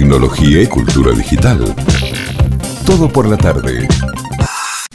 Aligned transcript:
tecnología 0.00 0.60
y 0.60 0.66
cultura 0.66 1.10
digital. 1.12 1.74
Todo 2.84 3.10
por 3.10 3.26
la 3.26 3.38
tarde. 3.38 3.88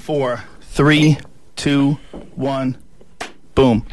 4, 0.06 0.44
3, 0.76 1.18
2, 1.66 1.98
1, 2.38 2.76
boom. 3.56 3.84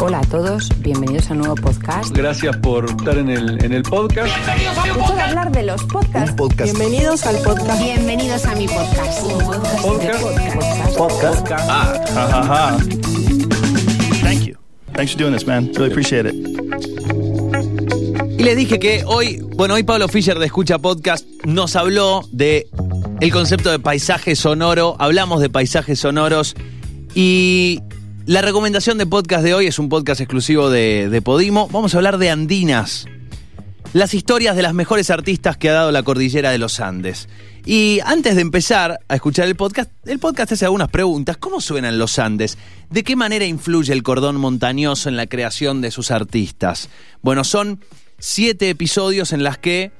Hola 0.00 0.20
a 0.20 0.22
todos, 0.22 0.70
bienvenidos 0.78 1.28
a 1.28 1.34
un 1.34 1.40
nuevo 1.40 1.54
podcast. 1.56 2.16
Gracias 2.16 2.56
por 2.56 2.86
estar 2.86 3.18
en 3.18 3.28
el, 3.28 3.62
en 3.62 3.74
el 3.74 3.82
podcast. 3.82 4.34
De 5.14 5.20
hablar 5.20 5.52
de 5.52 5.64
los 5.64 5.84
podcasts. 5.84 6.34
Bienvenidos 6.64 7.26
al 7.26 7.36
podcast. 7.42 7.82
Bienvenidos 7.82 8.46
a 8.46 8.54
mi 8.54 8.68
podcast. 8.68 9.22
Podcast. 9.82 10.96
Podcast. 10.96 11.46
Ah, 11.68 12.02
ha. 12.16 12.78
Thank 14.22 14.46
you. 14.46 14.56
Thanks 14.94 15.12
for 15.12 15.18
doing 15.18 15.34
this, 15.34 15.46
man. 15.46 15.70
Really 15.74 15.90
appreciate 15.90 16.24
it. 16.24 17.21
Y 18.38 18.44
les 18.44 18.56
dije 18.56 18.78
que 18.78 19.04
hoy, 19.06 19.40
bueno, 19.56 19.74
hoy 19.74 19.82
Pablo 19.82 20.08
Fischer 20.08 20.38
de 20.38 20.46
Escucha 20.46 20.78
Podcast 20.78 21.26
nos 21.44 21.76
habló 21.76 22.22
de 22.32 22.66
el 23.20 23.30
concepto 23.30 23.70
de 23.70 23.78
paisaje 23.78 24.34
sonoro, 24.34 24.96
hablamos 24.98 25.40
de 25.40 25.50
paisajes 25.50 26.00
sonoros 26.00 26.54
y 27.14 27.80
la 28.26 28.42
recomendación 28.42 28.98
de 28.98 29.06
podcast 29.06 29.44
de 29.44 29.54
hoy 29.54 29.66
es 29.66 29.78
un 29.78 29.88
podcast 29.88 30.20
exclusivo 30.20 30.70
de, 30.70 31.08
de 31.08 31.22
Podimo. 31.22 31.68
Vamos 31.68 31.94
a 31.94 31.98
hablar 31.98 32.18
de 32.18 32.30
Andinas, 32.30 33.06
las 33.92 34.14
historias 34.14 34.56
de 34.56 34.62
las 34.62 34.74
mejores 34.74 35.10
artistas 35.10 35.56
que 35.56 35.68
ha 35.68 35.74
dado 35.74 35.92
la 35.92 36.02
cordillera 36.02 36.50
de 36.50 36.58
los 36.58 36.80
Andes. 36.80 37.28
Y 37.64 38.00
antes 38.04 38.34
de 38.34 38.40
empezar 38.40 38.98
a 39.08 39.14
escuchar 39.14 39.46
el 39.46 39.54
podcast, 39.54 39.90
el 40.04 40.18
podcast 40.18 40.52
hace 40.52 40.64
algunas 40.64 40.88
preguntas. 40.88 41.36
¿Cómo 41.36 41.60
suenan 41.60 41.98
los 41.98 42.18
Andes? 42.18 42.58
¿De 42.90 43.04
qué 43.04 43.14
manera 43.14 43.44
influye 43.44 43.92
el 43.92 44.02
cordón 44.02 44.36
montañoso 44.36 45.08
en 45.08 45.16
la 45.16 45.26
creación 45.26 45.80
de 45.80 45.92
sus 45.92 46.10
artistas? 46.10 46.88
Bueno, 47.22 47.44
son 47.44 47.80
siete 48.24 48.70
episodios 48.70 49.32
en 49.32 49.42
las 49.42 49.58
que 49.58 49.90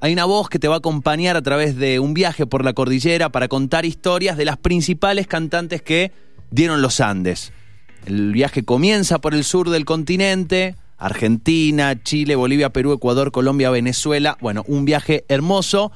hay 0.00 0.14
una 0.14 0.24
voz 0.24 0.48
que 0.48 0.58
te 0.58 0.68
va 0.68 0.76
a 0.76 0.78
acompañar 0.78 1.36
a 1.36 1.42
través 1.42 1.76
de 1.76 2.00
un 2.00 2.14
viaje 2.14 2.46
por 2.46 2.64
la 2.64 2.72
cordillera 2.72 3.28
para 3.28 3.46
contar 3.46 3.84
historias 3.84 4.38
de 4.38 4.46
las 4.46 4.56
principales 4.56 5.26
cantantes 5.26 5.82
que 5.82 6.12
dieron 6.50 6.80
los 6.80 7.00
Andes. 7.00 7.52
El 8.06 8.32
viaje 8.32 8.64
comienza 8.64 9.20
por 9.20 9.34
el 9.34 9.44
sur 9.44 9.68
del 9.68 9.84
continente, 9.84 10.76
Argentina, 10.96 12.02
Chile, 12.02 12.36
Bolivia, 12.36 12.70
Perú, 12.70 12.94
Ecuador, 12.94 13.32
Colombia, 13.32 13.68
Venezuela. 13.68 14.38
Bueno, 14.40 14.64
un 14.66 14.86
viaje 14.86 15.26
hermoso 15.28 15.92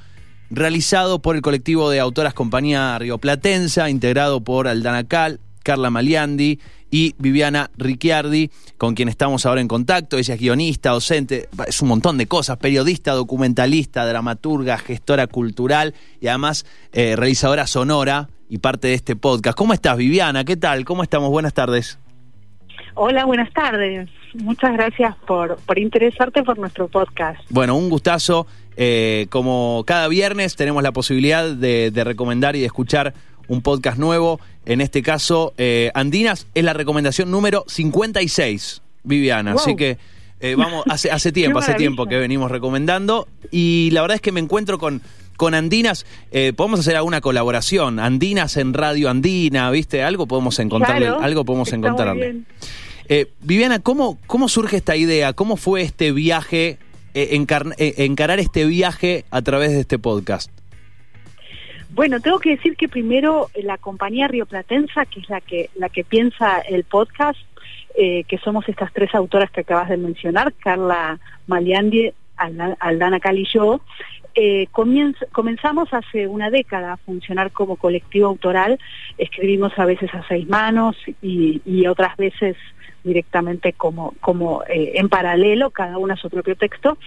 realizado 0.50 1.22
por 1.22 1.36
el 1.36 1.42
colectivo 1.42 1.88
de 1.88 2.00
autoras 2.00 2.34
Compañía 2.34 2.98
Rioplatensa, 2.98 3.88
integrado 3.88 4.44
por 4.44 4.68
Aldana 4.68 5.04
Cal, 5.04 5.40
Carla 5.62 5.88
Maliandi 5.88 6.60
y 6.90 7.14
Viviana 7.18 7.70
Ricciardi, 7.76 8.50
con 8.78 8.94
quien 8.94 9.08
estamos 9.08 9.46
ahora 9.46 9.60
en 9.60 9.68
contacto. 9.68 10.18
Ella 10.18 10.34
es 10.34 10.40
guionista, 10.40 10.90
docente, 10.90 11.48
es 11.66 11.82
un 11.82 11.88
montón 11.88 12.18
de 12.18 12.26
cosas, 12.26 12.58
periodista, 12.58 13.12
documentalista, 13.12 14.06
dramaturga, 14.06 14.78
gestora 14.78 15.26
cultural 15.26 15.94
y 16.20 16.28
además 16.28 16.66
eh, 16.92 17.16
realizadora 17.16 17.66
sonora 17.66 18.28
y 18.48 18.58
parte 18.58 18.88
de 18.88 18.94
este 18.94 19.16
podcast. 19.16 19.56
¿Cómo 19.56 19.72
estás, 19.72 19.96
Viviana? 19.96 20.44
¿Qué 20.44 20.56
tal? 20.56 20.84
¿Cómo 20.84 21.02
estamos? 21.02 21.30
Buenas 21.30 21.54
tardes. 21.54 21.98
Hola, 22.94 23.24
buenas 23.24 23.52
tardes. 23.52 24.08
Muchas 24.34 24.72
gracias 24.72 25.14
por, 25.26 25.56
por 25.66 25.78
interesarte 25.78 26.42
por 26.42 26.58
nuestro 26.58 26.88
podcast. 26.88 27.40
Bueno, 27.50 27.76
un 27.76 27.90
gustazo. 27.90 28.46
Eh, 28.78 29.26
como 29.30 29.84
cada 29.86 30.06
viernes 30.08 30.54
tenemos 30.54 30.82
la 30.82 30.92
posibilidad 30.92 31.50
de, 31.50 31.90
de 31.90 32.04
recomendar 32.04 32.56
y 32.56 32.60
de 32.60 32.66
escuchar 32.66 33.14
un 33.48 33.62
podcast 33.62 33.98
nuevo. 33.98 34.40
En 34.64 34.80
este 34.80 35.02
caso, 35.02 35.54
eh, 35.58 35.90
Andinas 35.94 36.46
es 36.54 36.64
la 36.64 36.72
recomendación 36.72 37.30
número 37.30 37.64
56, 37.68 38.82
Viviana. 39.04 39.52
Wow. 39.52 39.60
Así 39.60 39.76
que 39.76 39.98
eh, 40.40 40.54
vamos, 40.56 40.84
hace, 40.88 41.10
hace 41.10 41.32
tiempo, 41.32 41.58
hace 41.60 41.74
tiempo 41.74 42.06
que 42.06 42.16
venimos 42.18 42.50
recomendando. 42.50 43.28
Y 43.50 43.90
la 43.92 44.02
verdad 44.02 44.16
es 44.16 44.20
que 44.20 44.32
me 44.32 44.40
encuentro 44.40 44.78
con, 44.78 45.02
con 45.36 45.54
Andinas. 45.54 46.04
Eh, 46.32 46.52
podemos 46.56 46.80
hacer 46.80 46.96
alguna 46.96 47.20
colaboración. 47.20 48.00
Andinas 48.00 48.56
en 48.56 48.74
Radio 48.74 49.08
Andina, 49.10 49.70
¿viste? 49.70 50.02
Algo 50.02 50.26
podemos 50.26 50.58
encontrarle. 50.58 51.06
Claro, 51.06 51.22
algo 51.22 51.44
podemos 51.44 51.72
encontrarle. 51.72 52.40
Eh, 53.08 53.30
Viviana, 53.42 53.78
¿cómo, 53.78 54.18
¿cómo 54.26 54.48
surge 54.48 54.76
esta 54.78 54.96
idea? 54.96 55.32
¿Cómo 55.32 55.56
fue 55.56 55.82
este 55.82 56.10
viaje, 56.10 56.78
encar- 57.14 57.74
encarar 57.78 58.40
este 58.40 58.64
viaje 58.66 59.24
a 59.30 59.42
través 59.42 59.70
de 59.70 59.80
este 59.80 59.98
podcast? 60.00 60.50
Bueno, 61.96 62.20
tengo 62.20 62.38
que 62.40 62.50
decir 62.50 62.76
que 62.76 62.88
primero 62.88 63.48
eh, 63.54 63.62
la 63.62 63.78
compañía 63.78 64.28
Rioplatensa, 64.28 65.06
que 65.06 65.20
es 65.20 65.30
la 65.30 65.40
que 65.40 65.70
la 65.76 65.88
que 65.88 66.04
piensa 66.04 66.58
el 66.58 66.84
podcast, 66.84 67.38
eh, 67.96 68.24
que 68.24 68.36
somos 68.36 68.68
estas 68.68 68.92
tres 68.92 69.14
autoras 69.14 69.50
que 69.50 69.62
acabas 69.62 69.88
de 69.88 69.96
mencionar, 69.96 70.52
Carla 70.52 71.18
Maliandi, 71.46 72.12
Alda- 72.36 72.76
Aldana 72.80 73.18
Cal 73.18 73.38
y 73.38 73.46
yo, 73.50 73.80
eh, 74.34 74.66
comenzamos 75.32 75.88
hace 75.94 76.28
una 76.28 76.50
década 76.50 76.92
a 76.92 76.96
funcionar 76.98 77.50
como 77.50 77.76
colectivo 77.76 78.26
autoral. 78.28 78.78
Escribimos 79.16 79.72
a 79.78 79.86
veces 79.86 80.12
a 80.12 80.22
seis 80.28 80.46
manos 80.46 80.96
y, 81.22 81.62
y 81.64 81.86
otras 81.86 82.14
veces 82.18 82.58
directamente 83.04 83.72
como, 83.72 84.12
como 84.20 84.62
eh, 84.64 84.92
en 84.96 85.08
paralelo, 85.08 85.70
cada 85.70 85.96
una 85.96 86.14
su 86.16 86.28
propio 86.28 86.56
texto. 86.56 86.98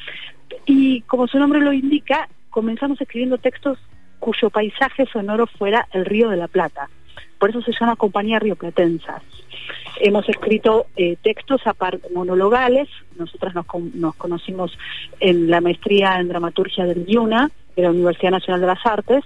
Y 0.66 1.02
como 1.02 1.28
su 1.28 1.38
nombre 1.38 1.60
lo 1.60 1.74
indica, 1.74 2.28
comenzamos 2.50 3.00
escribiendo 3.00 3.38
textos 3.38 3.78
cuyo 4.20 4.50
paisaje 4.50 5.06
sonoro 5.12 5.48
fuera 5.48 5.88
el 5.92 6.06
Río 6.06 6.30
de 6.30 6.38
la 6.38 6.48
Plata. 6.48 6.90
Por 7.38 7.50
eso 7.50 7.62
se 7.62 7.72
llama 7.80 7.96
Compañía 7.96 8.40
Rioplatensa. 8.40 9.22
Hemos 10.02 10.28
escrito 10.30 10.88
eh, 10.96 11.18
textos 11.22 11.62
monologales, 12.14 12.88
nosotras 13.18 13.56
nos, 13.56 13.66
con- 13.66 13.92
nos 13.96 14.16
conocimos 14.16 14.78
en 15.20 15.50
la 15.50 15.62
maestría 15.62 16.20
en 16.20 16.28
dramaturgia 16.30 16.86
del 16.86 17.06
IUNA, 17.08 17.50
de 17.76 17.84
la 17.84 17.92
Universidad 17.92 18.32
Nacional 18.32 18.62
de 18.62 18.68
las 18.68 18.86
Artes, 18.86 19.24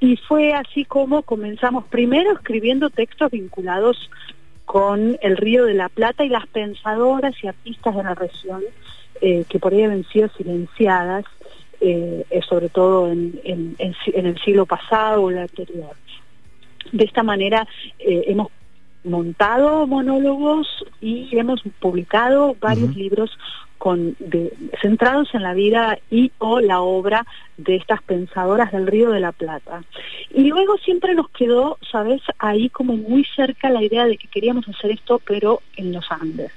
y 0.00 0.16
fue 0.16 0.52
así 0.52 0.84
como 0.84 1.22
comenzamos 1.22 1.84
primero 1.86 2.32
escribiendo 2.32 2.90
textos 2.90 3.30
vinculados 3.30 4.10
con 4.64 5.18
el 5.22 5.36
Río 5.38 5.64
de 5.64 5.74
la 5.74 5.88
Plata 5.88 6.24
y 6.24 6.28
las 6.28 6.46
pensadoras 6.46 7.34
y 7.42 7.46
artistas 7.48 7.96
de 7.96 8.02
la 8.02 8.14
región 8.14 8.62
eh, 9.20 9.44
que 9.48 9.58
por 9.58 9.72
ahí 9.72 9.82
habían 9.82 10.04
sido 10.04 10.28
silenciadas, 10.36 11.24
eh, 11.80 12.24
eh, 12.30 12.40
sobre 12.48 12.68
todo 12.68 13.10
en, 13.10 13.40
el 13.44 14.40
siglo 14.44 14.66
pasado 14.66 15.22
o 15.22 15.30
el 15.30 15.38
anterior. 15.38 15.94
De 16.92 17.04
esta 17.04 17.22
manera 17.22 17.66
eh, 17.98 18.24
hemos 18.26 18.48
montado 19.04 19.86
monólogos 19.86 20.66
y 21.00 21.28
hemos 21.36 21.62
publicado 21.80 22.56
varios 22.60 22.94
libros 22.96 23.30
con 23.78 24.16
de- 24.18 24.52
centrados 24.82 25.32
en 25.34 25.42
la 25.42 25.54
vida 25.54 25.98
y 26.10 26.32
o 26.38 26.60
la 26.60 26.80
obra 26.80 27.24
de 27.56 27.76
estas 27.76 28.02
pensadoras 28.02 28.72
del 28.72 28.86
Río 28.86 29.10
de 29.10 29.20
la 29.20 29.32
Plata. 29.32 29.84
Y 30.30 30.48
luego 30.48 30.76
siempre 30.78 31.14
nos 31.14 31.30
quedó, 31.30 31.78
¿sabes?, 31.90 32.20
ahí 32.38 32.68
como 32.70 32.96
muy 32.96 33.24
cerca 33.36 33.70
la 33.70 33.82
idea 33.82 34.04
de 34.06 34.16
que 34.16 34.28
queríamos 34.28 34.68
hacer 34.68 34.90
esto, 34.90 35.20
pero 35.24 35.62
en 35.76 35.92
los 35.92 36.10
Andes. 36.10 36.52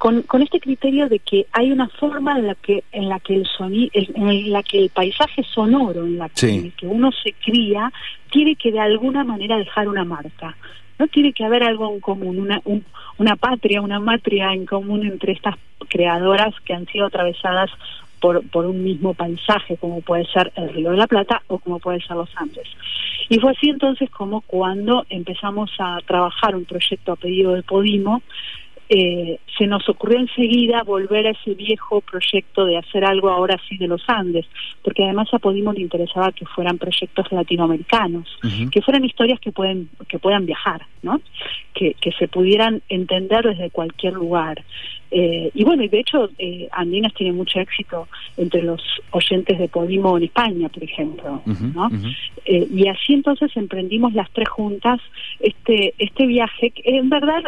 Con, 0.00 0.22
con 0.22 0.40
este 0.40 0.60
criterio 0.60 1.10
de 1.10 1.18
que 1.18 1.44
hay 1.52 1.70
una 1.72 1.86
forma 1.88 2.38
en 2.38 2.46
la 2.46 2.54
que 2.54 2.84
en 2.90 3.10
la 3.10 3.20
que 3.20 3.34
el 3.34 3.44
sonido 3.46 3.90
en 3.94 4.50
la 4.50 4.62
que 4.62 4.78
el 4.84 4.88
paisaje 4.88 5.42
sonoro 5.44 6.06
en 6.06 6.16
la 6.16 6.30
que, 6.30 6.36
Sí. 6.40 6.48
en 6.58 6.64
el 6.64 6.72
que 6.72 6.86
uno 6.86 7.10
se 7.12 7.34
cría 7.34 7.92
tiene 8.30 8.56
que 8.56 8.72
de 8.72 8.80
alguna 8.80 9.24
manera 9.24 9.58
dejar 9.58 9.88
una 9.88 10.04
marca 10.06 10.56
no 10.98 11.06
tiene 11.08 11.34
que 11.34 11.44
haber 11.44 11.62
algo 11.64 11.92
en 11.92 12.00
común 12.00 12.38
una 12.38 12.62
un- 12.64 12.82
una 13.18 13.36
patria 13.36 13.82
una 13.82 14.00
matria 14.00 14.54
en 14.54 14.64
común 14.64 15.04
entre 15.06 15.32
estas 15.32 15.56
creadoras 15.90 16.54
que 16.64 16.72
han 16.72 16.86
sido 16.86 17.04
atravesadas 17.08 17.70
por, 18.20 18.42
por 18.48 18.64
un 18.64 18.82
mismo 18.82 19.12
paisaje 19.12 19.76
como 19.76 20.00
puede 20.00 20.24
ser 20.32 20.50
el 20.56 20.70
Río 20.72 20.92
de 20.92 20.96
la 20.96 21.08
Plata 21.08 21.42
o 21.48 21.58
como 21.58 21.78
puede 21.78 22.00
ser 22.00 22.16
los 22.16 22.30
Andes 22.36 22.68
y 23.28 23.38
fue 23.38 23.50
así 23.52 23.68
entonces 23.68 24.08
como 24.08 24.40
cuando 24.40 25.04
empezamos 25.10 25.70
a 25.78 25.98
trabajar 26.06 26.56
un 26.56 26.64
proyecto 26.64 27.12
a 27.12 27.16
pedido 27.16 27.52
de 27.52 27.62
Podimo 27.62 28.22
eh, 28.92 29.38
se 29.56 29.68
nos 29.68 29.88
ocurrió 29.88 30.18
enseguida 30.18 30.82
volver 30.82 31.28
a 31.28 31.30
ese 31.30 31.54
viejo 31.54 32.00
proyecto 32.00 32.64
de 32.64 32.76
hacer 32.76 33.04
algo 33.04 33.30
ahora 33.30 33.56
sí 33.68 33.76
de 33.76 33.86
los 33.86 34.02
Andes, 34.08 34.46
porque 34.82 35.04
además 35.04 35.28
a 35.32 35.38
Podimo 35.38 35.72
le 35.72 35.82
interesaba 35.82 36.32
que 36.32 36.44
fueran 36.44 36.76
proyectos 36.76 37.30
latinoamericanos, 37.30 38.26
que 38.72 38.82
fueran 38.82 39.04
historias 39.04 39.38
que 39.38 39.52
pueden 39.52 39.90
que 40.08 40.18
puedan 40.18 40.44
viajar, 40.44 40.82
¿no? 41.02 41.20
Que, 41.72 41.94
que 42.00 42.10
se 42.18 42.26
pudieran 42.26 42.82
entender 42.88 43.44
desde 43.44 43.70
cualquier 43.70 44.14
lugar. 44.14 44.64
Eh, 45.10 45.50
y 45.54 45.64
bueno, 45.64 45.82
y 45.82 45.88
de 45.88 46.00
hecho, 46.00 46.30
eh, 46.38 46.68
Andinas 46.72 47.12
tiene 47.14 47.32
mucho 47.32 47.58
éxito 47.58 48.06
entre 48.36 48.62
los 48.62 48.80
oyentes 49.10 49.58
de 49.58 49.68
Podimo 49.68 50.16
en 50.16 50.24
España, 50.24 50.68
por 50.68 50.84
ejemplo, 50.84 51.42
¿no? 51.74 51.90
Eh, 52.44 52.66
y 52.70 52.88
así 52.88 53.14
entonces 53.14 53.50
emprendimos 53.56 54.12
las 54.14 54.30
tres 54.30 54.48
juntas 54.48 55.00
este 55.40 55.94
este 55.98 56.26
viaje 56.26 56.70
que 56.70 56.82
en 56.96 57.10
verdad 57.10 57.42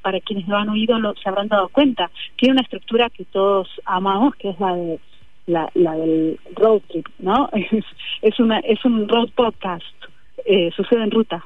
para 0.00 0.20
quienes 0.20 0.48
lo 0.48 0.56
han 0.56 0.68
oído 0.70 0.98
lo, 0.98 1.14
se 1.16 1.28
habrán 1.28 1.48
dado 1.48 1.68
cuenta 1.68 2.10
tiene 2.36 2.52
una 2.52 2.62
estructura 2.62 3.10
que 3.10 3.24
todos 3.24 3.68
amamos 3.84 4.34
que 4.36 4.50
es 4.50 4.60
la 4.60 4.74
de 4.74 4.98
la, 5.46 5.70
la 5.74 5.92
del 5.94 6.38
road 6.56 6.80
trip 6.88 7.06
no 7.18 7.50
es, 7.52 7.84
es 8.22 8.40
una 8.40 8.58
es 8.60 8.82
un 8.84 9.06
road 9.06 9.28
podcast 9.34 9.84
sucede 10.74 11.02
en 11.02 11.10
ruta 11.10 11.44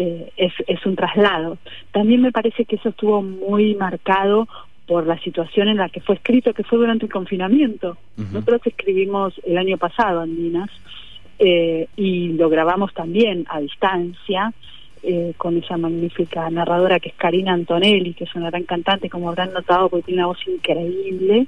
eh, 0.00 0.32
es, 0.36 0.52
es 0.68 0.86
un 0.86 0.94
traslado. 0.94 1.58
También 1.90 2.22
me 2.22 2.30
parece 2.30 2.64
que 2.64 2.76
eso 2.76 2.90
estuvo 2.90 3.20
muy 3.20 3.74
marcado 3.74 4.46
por 4.88 5.06
la 5.06 5.18
situación 5.20 5.68
en 5.68 5.76
la 5.76 5.90
que 5.90 6.00
fue 6.00 6.14
escrito, 6.14 6.54
que 6.54 6.64
fue 6.64 6.78
durante 6.78 7.04
el 7.04 7.12
confinamiento. 7.12 7.98
Nosotros 8.16 8.62
escribimos 8.64 9.34
el 9.44 9.58
año 9.58 9.76
pasado 9.76 10.20
Andinas 10.22 10.70
eh, 11.38 11.88
y 11.94 12.32
lo 12.32 12.48
grabamos 12.48 12.94
también 12.94 13.44
a 13.50 13.60
distancia 13.60 14.52
eh, 15.02 15.34
con 15.36 15.58
esa 15.58 15.76
magnífica 15.76 16.48
narradora 16.50 16.98
que 16.98 17.10
es 17.10 17.14
Karina 17.14 17.52
Antonelli, 17.52 18.14
que 18.14 18.24
es 18.24 18.34
una 18.34 18.50
gran 18.50 18.64
cantante, 18.64 19.10
como 19.10 19.28
habrán 19.28 19.52
notado, 19.52 19.90
porque 19.90 20.06
tiene 20.06 20.22
una 20.22 20.28
voz 20.28 20.48
increíble. 20.48 21.46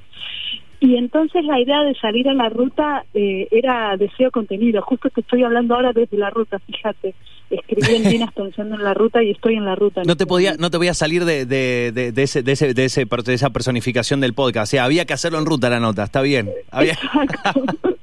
Y 0.81 0.97
entonces 0.97 1.44
la 1.44 1.61
idea 1.61 1.82
de 1.82 1.94
salir 1.97 2.27
a 2.29 2.32
la 2.32 2.49
ruta 2.49 3.05
eh, 3.12 3.47
era 3.50 3.97
deseo 3.99 4.31
contenido. 4.31 4.81
Justo 4.81 5.11
que 5.11 5.21
estoy 5.21 5.44
hablando 5.44 5.75
ahora 5.75 5.93
desde 5.93 6.17
la 6.17 6.31
ruta, 6.31 6.59
fíjate. 6.59 7.15
Escribí 7.50 7.97
en 7.97 8.05
Dinas 8.09 8.32
pensando 8.32 8.77
en 8.77 8.82
la 8.82 8.94
ruta 8.94 9.23
y 9.23 9.31
estoy 9.31 9.56
en 9.56 9.67
la 9.67 9.75
ruta. 9.75 10.03
No 10.06 10.17
te 10.17 10.27
podía, 10.27 10.56
no 10.59 10.71
te 10.71 10.79
voy 10.79 10.88
a 10.88 10.94
salir 10.94 11.27
de, 11.27 11.44
de, 11.44 11.93
de, 11.93 12.12
de 12.12 12.23
ese, 12.23 12.43
de, 12.43 12.53
ese, 12.53 12.73
de, 12.73 12.85
ese, 12.87 13.05
de 13.05 13.35
esa 13.35 13.50
personificación 13.50 14.21
del 14.21 14.32
podcast. 14.32 14.71
O 14.71 14.73
sea, 14.73 14.85
había 14.85 15.05
que 15.05 15.12
hacerlo 15.12 15.38
en 15.38 15.44
ruta 15.44 15.69
la 15.69 15.81
nota, 15.81 16.05
está 16.05 16.23
bien. 16.23 16.50
Había... 16.71 16.99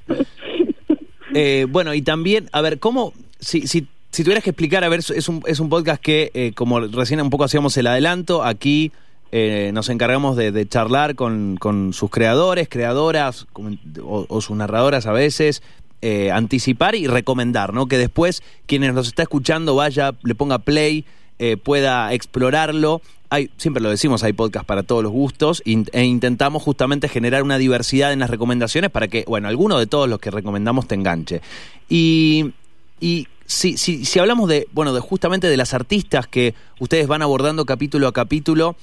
eh, 1.34 1.66
bueno, 1.68 1.94
y 1.94 2.02
también, 2.02 2.48
a 2.52 2.60
ver, 2.60 2.78
¿cómo, 2.78 3.12
si, 3.40 3.66
si, 3.66 3.88
si 4.10 4.22
tuvieras 4.22 4.44
que 4.44 4.50
explicar, 4.50 4.84
a 4.84 4.88
ver, 4.88 5.00
es 5.00 5.28
un, 5.28 5.42
es 5.46 5.58
un 5.58 5.68
podcast 5.68 6.00
que, 6.00 6.30
eh, 6.32 6.52
como 6.54 6.78
recién 6.78 7.20
un 7.20 7.30
poco 7.30 7.42
hacíamos 7.42 7.76
el 7.76 7.88
adelanto, 7.88 8.44
aquí 8.44 8.92
eh, 9.32 9.70
nos 9.74 9.88
encargamos 9.88 10.36
de, 10.36 10.68
charlar 10.68 11.14
con, 11.14 11.56
con, 11.58 11.92
sus 11.92 12.10
creadores, 12.10 12.68
creadoras 12.68 13.46
o, 13.52 14.26
o, 14.28 14.40
sus 14.40 14.56
narradoras 14.56 15.06
a 15.06 15.12
veces, 15.12 15.62
eh, 16.00 16.30
anticipar 16.30 16.94
y 16.94 17.06
recomendar, 17.06 17.74
¿no? 17.74 17.86
Que 17.86 17.98
después 17.98 18.42
quienes 18.66 18.94
nos 18.94 19.08
está 19.08 19.22
escuchando 19.22 19.74
vaya, 19.74 20.14
le 20.22 20.34
ponga 20.34 20.58
play, 20.58 21.04
eh, 21.40 21.56
pueda 21.56 22.12
explorarlo. 22.14 23.02
Hay, 23.30 23.50
siempre 23.58 23.82
lo 23.82 23.90
decimos, 23.90 24.22
hay 24.22 24.32
podcast 24.32 24.64
para 24.64 24.82
todos 24.82 25.02
los 25.02 25.12
gustos 25.12 25.62
e 25.66 26.04
intentamos 26.04 26.62
justamente 26.62 27.08
generar 27.08 27.42
una 27.42 27.58
diversidad 27.58 28.12
en 28.12 28.20
las 28.20 28.30
recomendaciones 28.30 28.90
para 28.90 29.08
que, 29.08 29.24
bueno, 29.26 29.48
alguno 29.48 29.78
de 29.78 29.86
todos 29.86 30.08
los 30.08 30.18
que 30.18 30.30
recomendamos 30.30 30.88
te 30.88 30.94
enganche. 30.94 31.42
Y, 31.88 32.52
y 33.00 33.28
si, 33.44 33.76
si, 33.76 34.04
si 34.04 34.18
hablamos 34.18 34.48
de, 34.48 34.68
bueno, 34.72 34.94
de 34.94 35.00
justamente 35.00 35.48
de 35.48 35.56
las 35.56 35.74
artistas 35.74 36.26
que 36.26 36.54
ustedes 36.78 37.06
van 37.06 37.22
abordando 37.22 37.66
capítulo 37.66 38.08
a 38.08 38.12
capítulo, 38.12 38.76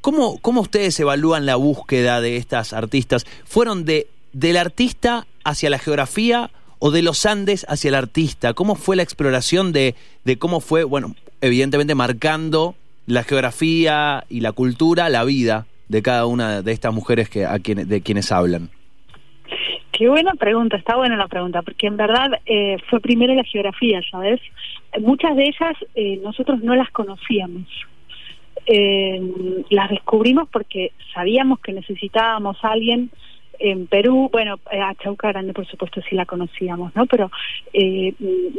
¿Cómo, 0.00 0.38
¿Cómo 0.40 0.62
ustedes 0.62 0.98
evalúan 0.98 1.44
la 1.44 1.56
búsqueda 1.56 2.22
de 2.22 2.38
estas 2.38 2.72
artistas? 2.72 3.26
¿Fueron 3.44 3.84
de 3.84 4.06
del 4.32 4.56
artista 4.56 5.26
hacia 5.44 5.68
la 5.68 5.78
geografía 5.78 6.50
o 6.78 6.90
de 6.90 7.02
los 7.02 7.26
Andes 7.26 7.66
hacia 7.68 7.88
el 7.88 7.94
artista? 7.94 8.54
¿Cómo 8.54 8.76
fue 8.76 8.96
la 8.96 9.02
exploración 9.02 9.72
de, 9.72 9.94
de 10.24 10.38
cómo 10.38 10.60
fue, 10.60 10.84
bueno, 10.84 11.14
evidentemente 11.42 11.94
marcando 11.94 12.76
la 13.06 13.24
geografía 13.24 14.24
y 14.30 14.40
la 14.40 14.52
cultura, 14.52 15.10
la 15.10 15.24
vida 15.24 15.66
de 15.88 16.00
cada 16.00 16.24
una 16.24 16.62
de 16.62 16.72
estas 16.72 16.94
mujeres 16.94 17.28
que, 17.28 17.44
a 17.44 17.58
quien, 17.58 17.86
de 17.86 18.00
quienes 18.00 18.32
hablan? 18.32 18.70
Qué 19.92 20.08
buena 20.08 20.32
pregunta, 20.32 20.78
está 20.78 20.96
buena 20.96 21.16
la 21.16 21.28
pregunta, 21.28 21.60
porque 21.60 21.88
en 21.88 21.98
verdad 21.98 22.40
eh, 22.46 22.78
fue 22.88 23.00
primero 23.00 23.34
la 23.34 23.44
geografía, 23.44 24.00
¿sabes? 24.10 24.40
Muchas 24.98 25.36
de 25.36 25.42
ellas 25.42 25.76
eh, 25.94 26.18
nosotros 26.22 26.62
no 26.62 26.74
las 26.74 26.90
conocíamos 26.90 27.66
eh, 28.72 29.20
las 29.70 29.90
descubrimos 29.90 30.48
porque 30.48 30.92
sabíamos 31.12 31.58
que 31.58 31.72
necesitábamos 31.72 32.56
a 32.62 32.68
alguien 32.68 33.10
en 33.60 33.86
Perú, 33.86 34.28
bueno, 34.32 34.58
eh, 34.72 34.80
a 34.80 34.94
Chauca 34.94 35.28
Grande 35.28 35.52
por 35.52 35.66
supuesto 35.66 36.00
sí 36.08 36.16
la 36.16 36.24
conocíamos, 36.24 36.94
¿no? 36.96 37.06
Pero 37.06 37.30
eh, 37.72 38.14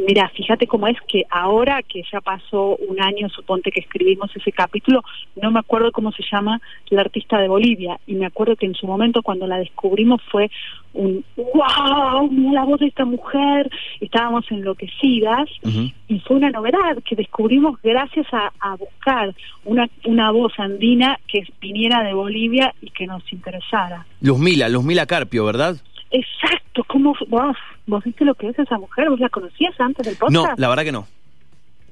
mira, 0.08 0.30
fíjate 0.30 0.68
cómo 0.68 0.88
es 0.88 0.98
que 1.08 1.24
ahora 1.30 1.82
que 1.82 2.04
ya 2.12 2.22
pasó 2.22 2.78
un 2.78 3.02
año, 3.02 3.28
suponte 3.30 3.72
que 3.72 3.80
escribimos 3.80 4.30
ese 4.36 4.52
capítulo, 4.52 5.04
no 5.42 5.52
me 5.52 5.60
acuerdo 5.60 5.92
cómo 5.92 6.12
se 6.12 6.24
llama 6.32 6.62
la 6.90 7.02
artista 7.02 7.42
de 7.42 7.48
Bolivia 7.48 8.00
y 8.06 8.14
me 8.14 8.28
acuerdo 8.28 8.56
que 8.56 8.68
en 8.68 8.76
su 8.76 8.86
momento 8.86 9.24
cuando 9.24 9.48
la 9.48 9.58
descubrimos 9.58 10.22
fue 10.32 10.52
un 10.94 11.24
wow, 11.38 12.30
mira 12.30 12.52
la 12.52 12.66
voz 12.66 12.80
de 12.80 12.88
esta 12.88 13.06
mujer, 13.06 13.70
estábamos 14.02 14.46
enloquecidas 14.52 15.48
uh 15.64 15.70
-huh. 15.70 15.94
y 16.10 16.20
fue 16.20 16.36
una 16.36 16.50
novedad 16.50 16.98
que 17.06 17.16
descubrimos 17.16 17.82
gracias 17.82 18.28
a, 18.34 18.52
a, 18.60 18.76
buscar 18.76 19.34
una, 19.64 19.88
una 20.06 20.32
voz 20.32 20.52
andina 20.60 21.18
que 21.28 21.44
viniera 21.62 22.04
de 22.04 22.14
Bolivia 22.14 22.74
y 22.82 22.90
que 22.90 23.08
nos 23.08 23.24
interesara. 23.32 24.06
Luzmila, 24.20 24.68
Luzmila 24.68 24.91
Carpio, 25.06 25.46
¿verdad? 25.46 25.78
Exacto, 26.12 26.84
¿cómo 26.88 27.16
vos, 27.28 27.56
vos 27.88 28.04
viste 28.04 28.26
lo 28.26 28.36
que 28.36 28.50
es 28.50 28.60
esa 28.60 28.78
mujer? 28.78 29.10
¿Vos 29.10 29.20
la 29.20 29.30
conocías 29.30 29.74
antes 29.80 30.06
del 30.06 30.16
podcast? 30.16 30.34
No, 30.34 30.54
la 30.58 30.70
verdad 30.70 30.84
que 30.84 30.92
no. 30.92 31.08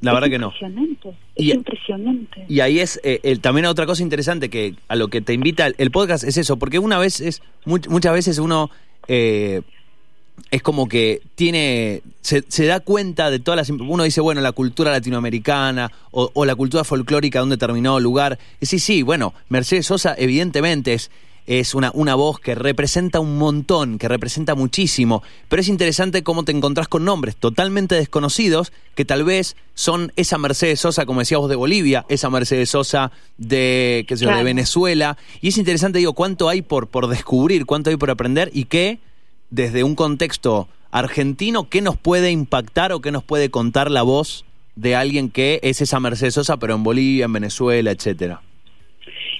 La 0.01 0.11
es 0.11 0.15
verdad 0.15 0.29
que 0.29 0.39
no. 0.39 0.47
Impresionante, 0.47 1.09
es 1.35 1.45
y, 1.45 1.51
impresionante. 1.51 2.45
Y 2.47 2.59
ahí 2.61 2.79
es 2.79 2.99
eh, 3.03 3.19
el, 3.23 3.41
también 3.41 3.65
otra 3.65 3.85
cosa 3.85 4.03
interesante 4.03 4.49
que 4.49 4.75
a 4.87 4.95
lo 4.95 5.09
que 5.09 5.21
te 5.21 5.33
invita 5.33 5.67
el, 5.67 5.75
el 5.77 5.91
podcast 5.91 6.23
es 6.23 6.37
eso, 6.37 6.57
porque 6.57 6.79
una 6.79 6.97
vez 6.97 7.19
es, 7.19 7.41
much, 7.65 7.87
muchas 7.87 8.13
veces 8.13 8.39
uno 8.39 8.69
eh, 9.07 9.61
es 10.51 10.61
como 10.61 10.87
que 10.87 11.21
tiene 11.35 12.01
se, 12.21 12.43
se, 12.47 12.65
da 12.65 12.79
cuenta 12.79 13.29
de 13.29 13.39
todas 13.39 13.57
las 13.57 13.69
uno 13.69 14.03
dice 14.03 14.21
bueno 14.21 14.41
la 14.41 14.51
cultura 14.51 14.91
latinoamericana 14.91 15.91
o, 16.11 16.31
o 16.33 16.45
la 16.45 16.55
cultura 16.55 16.83
folclórica 16.83 17.39
de 17.39 17.43
un 17.43 17.49
determinado 17.49 17.99
lugar 17.99 18.39
y 18.61 18.65
sí 18.65 18.79
sí 18.79 19.01
bueno 19.03 19.33
Mercedes 19.49 19.87
Sosa 19.87 20.15
evidentemente 20.17 20.93
es 20.93 21.11
es 21.47 21.73
una, 21.73 21.91
una 21.93 22.15
voz 22.15 22.39
que 22.39 22.55
representa 22.55 23.19
un 23.19 23.37
montón, 23.37 23.97
que 23.97 24.07
representa 24.07 24.55
muchísimo, 24.55 25.23
pero 25.47 25.61
es 25.61 25.67
interesante 25.67 26.23
cómo 26.23 26.43
te 26.43 26.51
encontrás 26.51 26.87
con 26.87 27.05
nombres 27.05 27.35
totalmente 27.35 27.95
desconocidos 27.95 28.71
que 28.95 29.05
tal 29.05 29.23
vez 29.23 29.55
son 29.73 30.11
esa 30.15 30.37
Mercedes 30.37 30.79
Sosa, 30.79 31.05
como 31.05 31.21
decíamos, 31.21 31.49
de 31.49 31.55
Bolivia, 31.55 32.05
esa 32.09 32.29
Mercedes 32.29 32.69
Sosa 32.69 33.11
de, 33.37 34.05
qué 34.07 34.17
sé 34.17 34.23
yo, 34.23 34.27
claro. 34.27 34.39
de 34.39 34.43
Venezuela, 34.43 35.17
y 35.41 35.49
es 35.49 35.57
interesante, 35.57 35.99
digo, 35.99 36.13
cuánto 36.13 36.49
hay 36.49 36.61
por, 36.61 36.87
por 36.87 37.07
descubrir, 37.07 37.65
cuánto 37.65 37.89
hay 37.89 37.97
por 37.97 38.11
aprender 38.11 38.51
y 38.53 38.65
qué, 38.65 38.99
desde 39.49 39.83
un 39.83 39.95
contexto 39.95 40.67
argentino, 40.91 41.69
qué 41.69 41.81
nos 41.81 41.97
puede 41.97 42.31
impactar 42.31 42.91
o 42.91 43.01
qué 43.01 43.11
nos 43.11 43.23
puede 43.23 43.49
contar 43.49 43.91
la 43.91 44.01
voz 44.01 44.45
de 44.75 44.95
alguien 44.95 45.29
que 45.29 45.59
es 45.63 45.81
esa 45.81 45.99
Mercedes 45.99 46.35
Sosa, 46.35 46.57
pero 46.57 46.75
en 46.75 46.83
Bolivia, 46.83 47.25
en 47.25 47.33
Venezuela, 47.33 47.91
etcétera. 47.91 48.41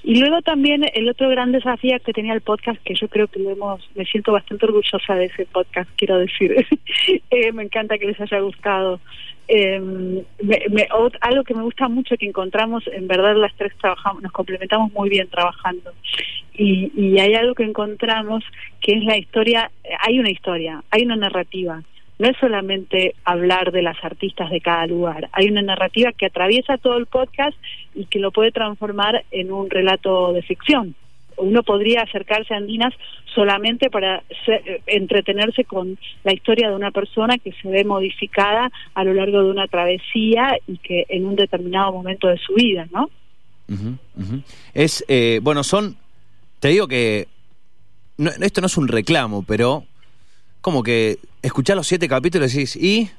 Y 0.03 0.19
luego 0.19 0.41
también 0.41 0.85
el 0.93 1.09
otro 1.09 1.29
gran 1.29 1.51
desafío 1.51 1.99
que 1.99 2.13
tenía 2.13 2.33
el 2.33 2.41
podcast, 2.41 2.81
que 2.83 2.95
yo 2.95 3.07
creo 3.07 3.27
que 3.27 3.39
lo 3.39 3.51
hemos, 3.51 3.87
me 3.95 4.05
siento 4.05 4.31
bastante 4.31 4.65
orgullosa 4.65 5.15
de 5.15 5.25
ese 5.25 5.45
podcast, 5.45 5.89
quiero 5.97 6.17
decir. 6.17 6.55
eh, 7.29 7.51
me 7.51 7.63
encanta 7.63 7.97
que 7.97 8.07
les 8.07 8.19
haya 8.19 8.39
gustado. 8.39 8.99
Eh, 9.47 9.79
me, 9.79 10.87
algo 11.21 11.43
que 11.43 11.53
me 11.55 11.63
gusta 11.63 11.87
mucho 11.87 12.15
que 12.17 12.27
encontramos, 12.27 12.83
en 12.87 13.07
verdad 13.07 13.35
las 13.35 13.53
tres 13.55 13.73
trabajamos, 13.79 14.21
nos 14.21 14.31
complementamos 14.31 14.93
muy 14.93 15.09
bien 15.09 15.27
trabajando. 15.27 15.91
Y, 16.53 16.91
y 16.95 17.19
hay 17.19 17.35
algo 17.35 17.55
que 17.55 17.63
encontramos 17.63 18.43
que 18.81 18.93
es 18.93 19.03
la 19.03 19.17
historia, 19.17 19.71
hay 19.99 20.19
una 20.19 20.29
historia, 20.29 20.83
hay 20.91 21.03
una 21.03 21.15
narrativa 21.15 21.81
no 22.19 22.27
es 22.27 22.37
solamente 22.37 23.15
hablar 23.23 23.71
de 23.71 23.81
las 23.81 23.97
artistas 24.03 24.51
de 24.51 24.59
cada 24.59 24.85
lugar, 24.85 25.29
hay 25.31 25.47
una 25.47 25.61
narrativa 25.61 26.11
que 26.11 26.25
atraviesa 26.25 26.77
todo 26.77 26.97
el 26.97 27.05
podcast 27.05 27.57
y 27.95 28.05
que 28.05 28.19
lo 28.19 28.31
puede 28.31 28.51
transformar 28.51 29.23
en 29.31 29.51
un 29.51 29.69
relato 29.69 30.33
de 30.33 30.41
ficción. 30.41 30.95
Uno 31.37 31.63
podría 31.63 32.01
acercarse 32.01 32.53
a 32.53 32.57
Andinas 32.57 32.93
solamente 33.33 33.89
para 33.89 34.21
ser, 34.45 34.81
entretenerse 34.85 35.63
con 35.63 35.97
la 36.25 36.33
historia 36.33 36.69
de 36.69 36.75
una 36.75 36.91
persona 36.91 37.37
que 37.37 37.53
se 37.53 37.69
ve 37.69 37.85
modificada 37.85 38.69
a 38.93 39.03
lo 39.05 39.13
largo 39.13 39.41
de 39.41 39.51
una 39.51 39.67
travesía 39.67 40.57
y 40.67 40.77
que 40.79 41.05
en 41.07 41.25
un 41.25 41.37
determinado 41.37 41.93
momento 41.93 42.27
de 42.27 42.37
su 42.37 42.53
vida, 42.53 42.87
¿no? 42.91 43.09
Es, 44.73 45.05
eh, 45.07 45.39
bueno, 45.41 45.63
son, 45.63 45.95
te 46.59 46.69
digo 46.69 46.87
que, 46.87 47.27
no, 48.17 48.31
esto 48.31 48.59
no 48.59 48.67
es 48.67 48.77
un 48.77 48.89
reclamo, 48.89 49.45
pero 49.47 49.85
como 50.61 50.83
que 50.83 51.17
escuchar 51.41 51.75
los 51.75 51.87
siete 51.87 52.07
capítulos 52.07 52.53
y 52.53 52.57
decís, 52.57 52.75
¿y? 52.75 53.09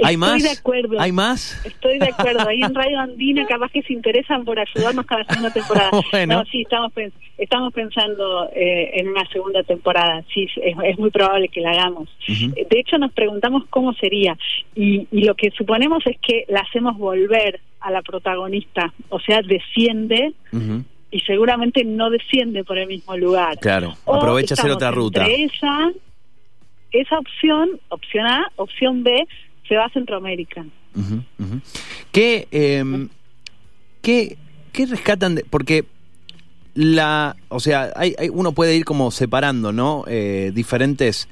¿Hay 0.00 0.14
Estoy 0.14 0.16
más? 0.16 0.42
de 0.42 0.50
acuerdo. 0.50 1.00
¿Hay 1.00 1.10
más? 1.10 1.60
Estoy 1.64 1.98
de 1.98 2.06
acuerdo. 2.06 2.48
Ahí 2.48 2.60
en 2.62 2.72
Radio 2.72 3.00
Andina 3.00 3.44
capaz 3.46 3.70
que 3.72 3.82
se 3.82 3.92
interesan 3.92 4.44
por 4.44 4.58
ayudarnos 4.58 5.04
cada 5.06 5.24
segunda 5.24 5.52
temporada. 5.52 5.90
bueno. 6.12 6.38
No, 6.38 6.44
sí, 6.44 6.62
estamos, 6.62 6.92
estamos 7.36 7.72
pensando 7.72 8.48
eh, 8.54 8.90
en 8.94 9.08
una 9.08 9.26
segunda 9.32 9.62
temporada. 9.64 10.22
Sí, 10.32 10.46
es, 10.62 10.76
es, 10.84 10.98
muy 11.00 11.10
probable 11.10 11.48
que 11.48 11.60
la 11.60 11.72
hagamos. 11.72 12.08
Uh 12.28 12.32
-huh. 12.32 12.68
De 12.68 12.78
hecho, 12.78 12.96
nos 12.98 13.12
preguntamos 13.12 13.64
cómo 13.70 13.92
sería. 13.94 14.38
Y, 14.76 15.08
y, 15.10 15.24
lo 15.24 15.34
que 15.34 15.50
suponemos 15.50 16.06
es 16.06 16.16
que 16.20 16.44
la 16.48 16.60
hacemos 16.60 16.96
volver 16.96 17.60
a 17.80 17.90
la 17.90 18.02
protagonista. 18.02 18.94
O 19.08 19.18
sea, 19.18 19.42
desciende. 19.42 20.32
Uh 20.52 20.58
-huh 20.58 20.84
y 21.10 21.20
seguramente 21.20 21.84
no 21.84 22.10
desciende 22.10 22.64
por 22.64 22.78
el 22.78 22.86
mismo 22.86 23.16
lugar. 23.16 23.58
Claro, 23.58 23.94
aprovecha 24.06 24.54
hacer 24.54 24.70
otra 24.70 24.90
ruta. 24.90 25.26
Esa, 25.26 25.90
esa 26.92 27.18
opción, 27.18 27.80
opción 27.88 28.26
A, 28.26 28.46
opción 28.56 29.02
B, 29.02 29.26
se 29.68 29.76
va 29.76 29.86
a 29.86 29.90
Centroamérica. 29.90 30.64
¿Qué, 32.12 32.48
eh, 32.50 33.08
¿qué, 34.02 34.36
¿Qué 34.72 34.86
rescatan? 34.86 35.36
De, 35.36 35.44
porque 35.44 35.84
la, 36.74 37.36
o 37.48 37.60
sea, 37.60 37.92
hay, 37.96 38.14
hay, 38.18 38.28
uno 38.28 38.52
puede 38.52 38.76
ir 38.76 38.84
como 38.84 39.10
separando, 39.10 39.72
¿no? 39.72 40.04
Eh, 40.06 40.52
diferentes, 40.54 41.28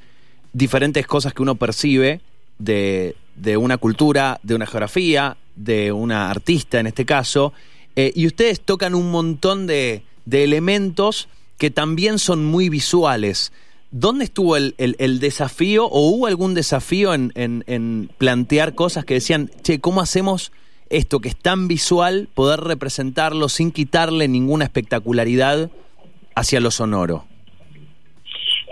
diferentes 0.53 1.07
cosas 1.07 1.33
que 1.33 1.41
uno 1.41 1.55
percibe 1.55 2.21
de, 2.59 3.15
de 3.35 3.57
una 3.57 3.77
cultura, 3.77 4.39
de 4.43 4.55
una 4.55 4.65
geografía, 4.65 5.37
de 5.55 5.91
una 5.91 6.29
artista 6.29 6.79
en 6.79 6.87
este 6.87 7.05
caso. 7.05 7.53
Eh, 7.95 8.11
y 8.15 8.27
ustedes 8.27 8.61
tocan 8.61 8.93
un 8.93 9.09
montón 9.09 9.67
de, 9.67 10.03
de 10.25 10.43
elementos 10.43 11.29
que 11.57 11.71
también 11.71 12.19
son 12.19 12.45
muy 12.45 12.69
visuales. 12.69 13.51
¿Dónde 13.91 14.25
estuvo 14.25 14.57
el, 14.57 14.75
el- 14.77 15.19
desafío 15.19 15.85
o 15.85 16.09
hubo 16.09 16.27
algún 16.27 16.53
desafío 16.53 17.13
en, 17.13 17.31
en- 17.35 18.09
plantear 18.17 18.75
cosas 18.75 19.05
que 19.05 19.13
decían, 19.15 19.49
che, 19.63 19.79
¿cómo 19.79 20.01
hacemos 20.01 20.51
esto 20.89 21.19
que 21.19 21.29
es 21.29 21.35
tan 21.37 21.67
visual, 21.67 22.27
poder 22.33 22.59
representarlo 22.61 23.47
sin 23.49 23.71
quitarle 23.71 24.27
ninguna 24.27 24.65
espectacularidad 24.65 25.69
hacia 26.35 26.59
lo 26.59 26.71
sonoro? 26.71 27.25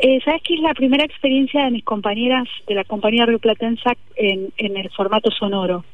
Eh, 0.02 0.20
¿Sabes 0.26 0.42
qué 0.44 0.56
es 0.56 0.60
la 0.60 0.74
primera 0.74 1.06
experiencia 1.06 1.64
de 1.64 1.72
mis 1.72 1.84
compañeras 1.86 2.48
de 2.68 2.76
la 2.76 2.84
compañía 2.84 3.26
Río 3.26 3.40
Platense 3.40 3.98
en, 4.18 4.50
en 4.58 4.76
el 4.78 4.90
formato 4.92 5.32
sonoro? 5.32 5.86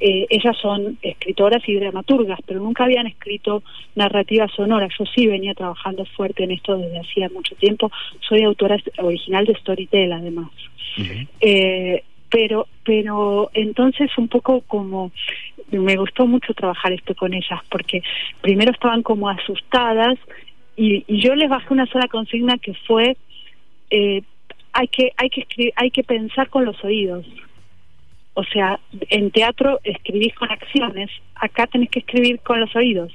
Eh, 0.00 0.26
ellas 0.30 0.56
son 0.62 0.98
escritoras 1.02 1.62
y 1.68 1.74
dramaturgas, 1.74 2.38
pero 2.46 2.60
nunca 2.60 2.84
habían 2.84 3.06
escrito 3.06 3.62
narrativa 3.94 4.46
sonora. 4.48 4.88
Yo 4.98 5.04
sí 5.14 5.26
venía 5.26 5.54
trabajando 5.54 6.04
fuerte 6.04 6.44
en 6.44 6.52
esto 6.52 6.76
desde 6.78 7.00
hacía 7.00 7.28
mucho 7.30 7.54
tiempo. 7.56 7.90
Soy 8.28 8.42
autora 8.42 8.76
original 8.98 9.44
de 9.44 9.54
Storytel, 9.56 10.12
además. 10.12 10.50
Eh, 11.40 12.02
pero, 12.30 12.66
pero 12.84 13.50
entonces 13.54 14.10
un 14.18 14.28
poco 14.28 14.60
como 14.62 15.10
me 15.70 15.96
gustó 15.96 16.26
mucho 16.26 16.52
trabajar 16.54 16.92
esto 16.92 17.14
con 17.14 17.32
ellas, 17.34 17.60
porque 17.70 18.02
primero 18.40 18.70
estaban 18.72 19.02
como 19.02 19.28
asustadas 19.28 20.18
y, 20.76 21.04
y 21.08 21.20
yo 21.20 21.34
les 21.34 21.48
bajé 21.48 21.72
una 21.72 21.86
sola 21.86 22.06
consigna 22.08 22.58
que 22.58 22.74
fue 22.86 23.16
eh, 23.90 24.22
hay 24.72 24.88
que 24.88 25.12
hay 25.16 25.30
que 25.30 25.46
escri- 25.48 25.72
hay 25.76 25.90
que 25.90 26.04
pensar 26.04 26.50
con 26.50 26.64
los 26.64 26.82
oídos. 26.84 27.26
O 28.38 28.44
sea, 28.44 28.78
en 29.10 29.32
teatro 29.32 29.80
escribís 29.82 30.32
con 30.36 30.48
acciones, 30.48 31.10
acá 31.34 31.66
tenés 31.66 31.90
que 31.90 31.98
escribir 31.98 32.38
con 32.38 32.60
los 32.60 32.74
oídos. 32.76 33.12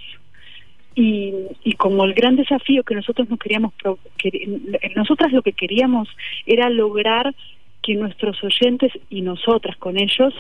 Y, 0.96 1.32
como 1.78 2.04
el 2.04 2.14
gran 2.14 2.36
desafío 2.36 2.84
que 2.84 2.94
nosotros 2.94 3.30
nos 3.30 3.40
queríamos, 3.40 3.72
que- 4.18 4.60
nosotras 4.98 5.32
lo 5.32 5.42
que 5.42 5.54
queríamos 5.54 6.10
era 6.46 6.70
lograr 6.70 7.34
que 7.82 7.96
nuestros 7.96 8.44
oyentes 8.44 8.92
y 9.10 9.22
nosotras 9.22 9.78
con 9.78 9.98
ellos 9.98 10.34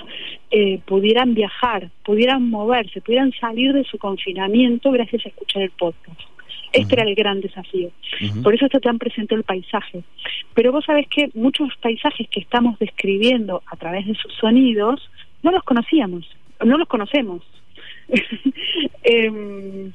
eh, 0.51 0.79
pudieran 0.85 1.33
viajar, 1.33 1.89
pudieran 2.03 2.49
moverse, 2.49 2.99
pudieran 2.99 3.31
salir 3.39 3.71
de 3.71 3.85
su 3.85 3.97
confinamiento 3.97 4.91
gracias 4.91 5.25
a 5.25 5.29
escuchar 5.29 5.61
el 5.61 5.71
podcast. 5.71 6.32
Este 6.73 6.95
era 6.95 7.03
el 7.03 7.15
gran 7.15 7.39
desafío. 7.41 7.89
Por 8.43 8.53
eso 8.55 8.65
está 8.65 8.79
tan 8.79 8.97
presente 8.99 9.35
el 9.35 9.43
paisaje. 9.43 10.03
Pero 10.53 10.71
vos 10.71 10.83
sabés 10.85 11.07
que 11.07 11.29
muchos 11.35 11.69
paisajes 11.81 12.27
que 12.29 12.39
estamos 12.39 12.77
describiendo 12.79 13.61
a 13.67 13.75
través 13.75 14.05
de 14.07 14.15
sus 14.15 14.33
sonidos 14.33 15.09
no 15.43 15.51
los 15.51 15.63
conocíamos, 15.63 16.25
no 16.63 16.77
los 16.77 16.87
conocemos. 16.87 17.41
Em, 19.03 19.91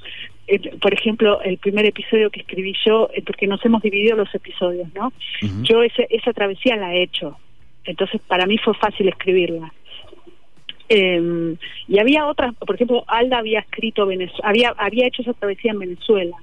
eh, 0.46 0.76
por 0.80 0.92
ejemplo, 0.94 1.40
el 1.42 1.58
primer 1.58 1.86
episodio 1.86 2.30
que 2.30 2.40
escribí 2.40 2.74
yo, 2.86 3.10
eh, 3.14 3.22
porque 3.22 3.46
nos 3.46 3.64
hemos 3.64 3.82
dividido 3.82 4.16
los 4.16 4.34
episodios, 4.34 4.88
¿no? 4.94 5.12
Yo 5.64 5.82
ese, 5.82 6.06
esa 6.10 6.32
travesía 6.32 6.76
la 6.76 6.94
he 6.94 7.02
hecho, 7.02 7.36
entonces 7.84 8.20
para 8.26 8.46
mí 8.46 8.56
fue 8.58 8.74
fácil 8.74 9.08
escribirla. 9.08 9.72
Eh, 10.90 11.54
y 11.86 11.98
había 11.98 12.26
otras, 12.26 12.54
por 12.54 12.74
ejemplo, 12.74 13.04
Alda 13.08 13.38
había 13.38 13.60
escrito, 13.60 14.06
Venez- 14.06 14.32
había, 14.42 14.70
había 14.78 15.06
hecho 15.06 15.20
esa 15.22 15.34
travesía 15.34 15.72
en 15.72 15.80
Venezuela, 15.80 16.36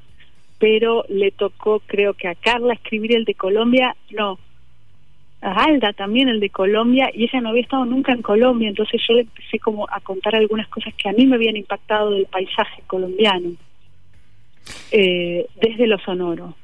pero 0.60 1.04
le 1.10 1.32
tocó, 1.32 1.82
creo 1.86 2.14
que 2.14 2.28
a 2.28 2.36
Carla 2.36 2.74
escribir 2.74 3.16
el 3.16 3.26
de 3.26 3.34
Colombia, 3.36 3.96
no, 4.12 4.40
a 5.42 5.64
Alda 5.66 5.94
también 5.94 6.30
el 6.30 6.40
de 6.40 6.50
Colombia, 6.50 7.10
y 7.14 7.24
ella 7.26 7.42
no 7.42 7.50
había 7.50 7.62
estado 7.64 7.86
nunca 7.86 8.14
en 8.14 8.22
Colombia, 8.22 8.70
entonces 8.70 9.02
yo 9.08 9.14
le 9.16 9.22
empecé 9.22 9.60
como 9.60 9.86
a 9.92 10.00
contar 10.00 10.36
algunas 10.36 10.68
cosas 10.70 10.94
que 10.96 11.10
a 11.10 11.14
mí 11.14 11.26
me 11.26 11.36
habían 11.36 11.58
impactado 11.58 12.12
del 12.12 12.26
paisaje 12.26 12.82
colombiano, 12.88 13.52
eh, 14.92 15.46
desde 15.62 15.88
lo 15.88 15.98
sonoro. 16.00 16.56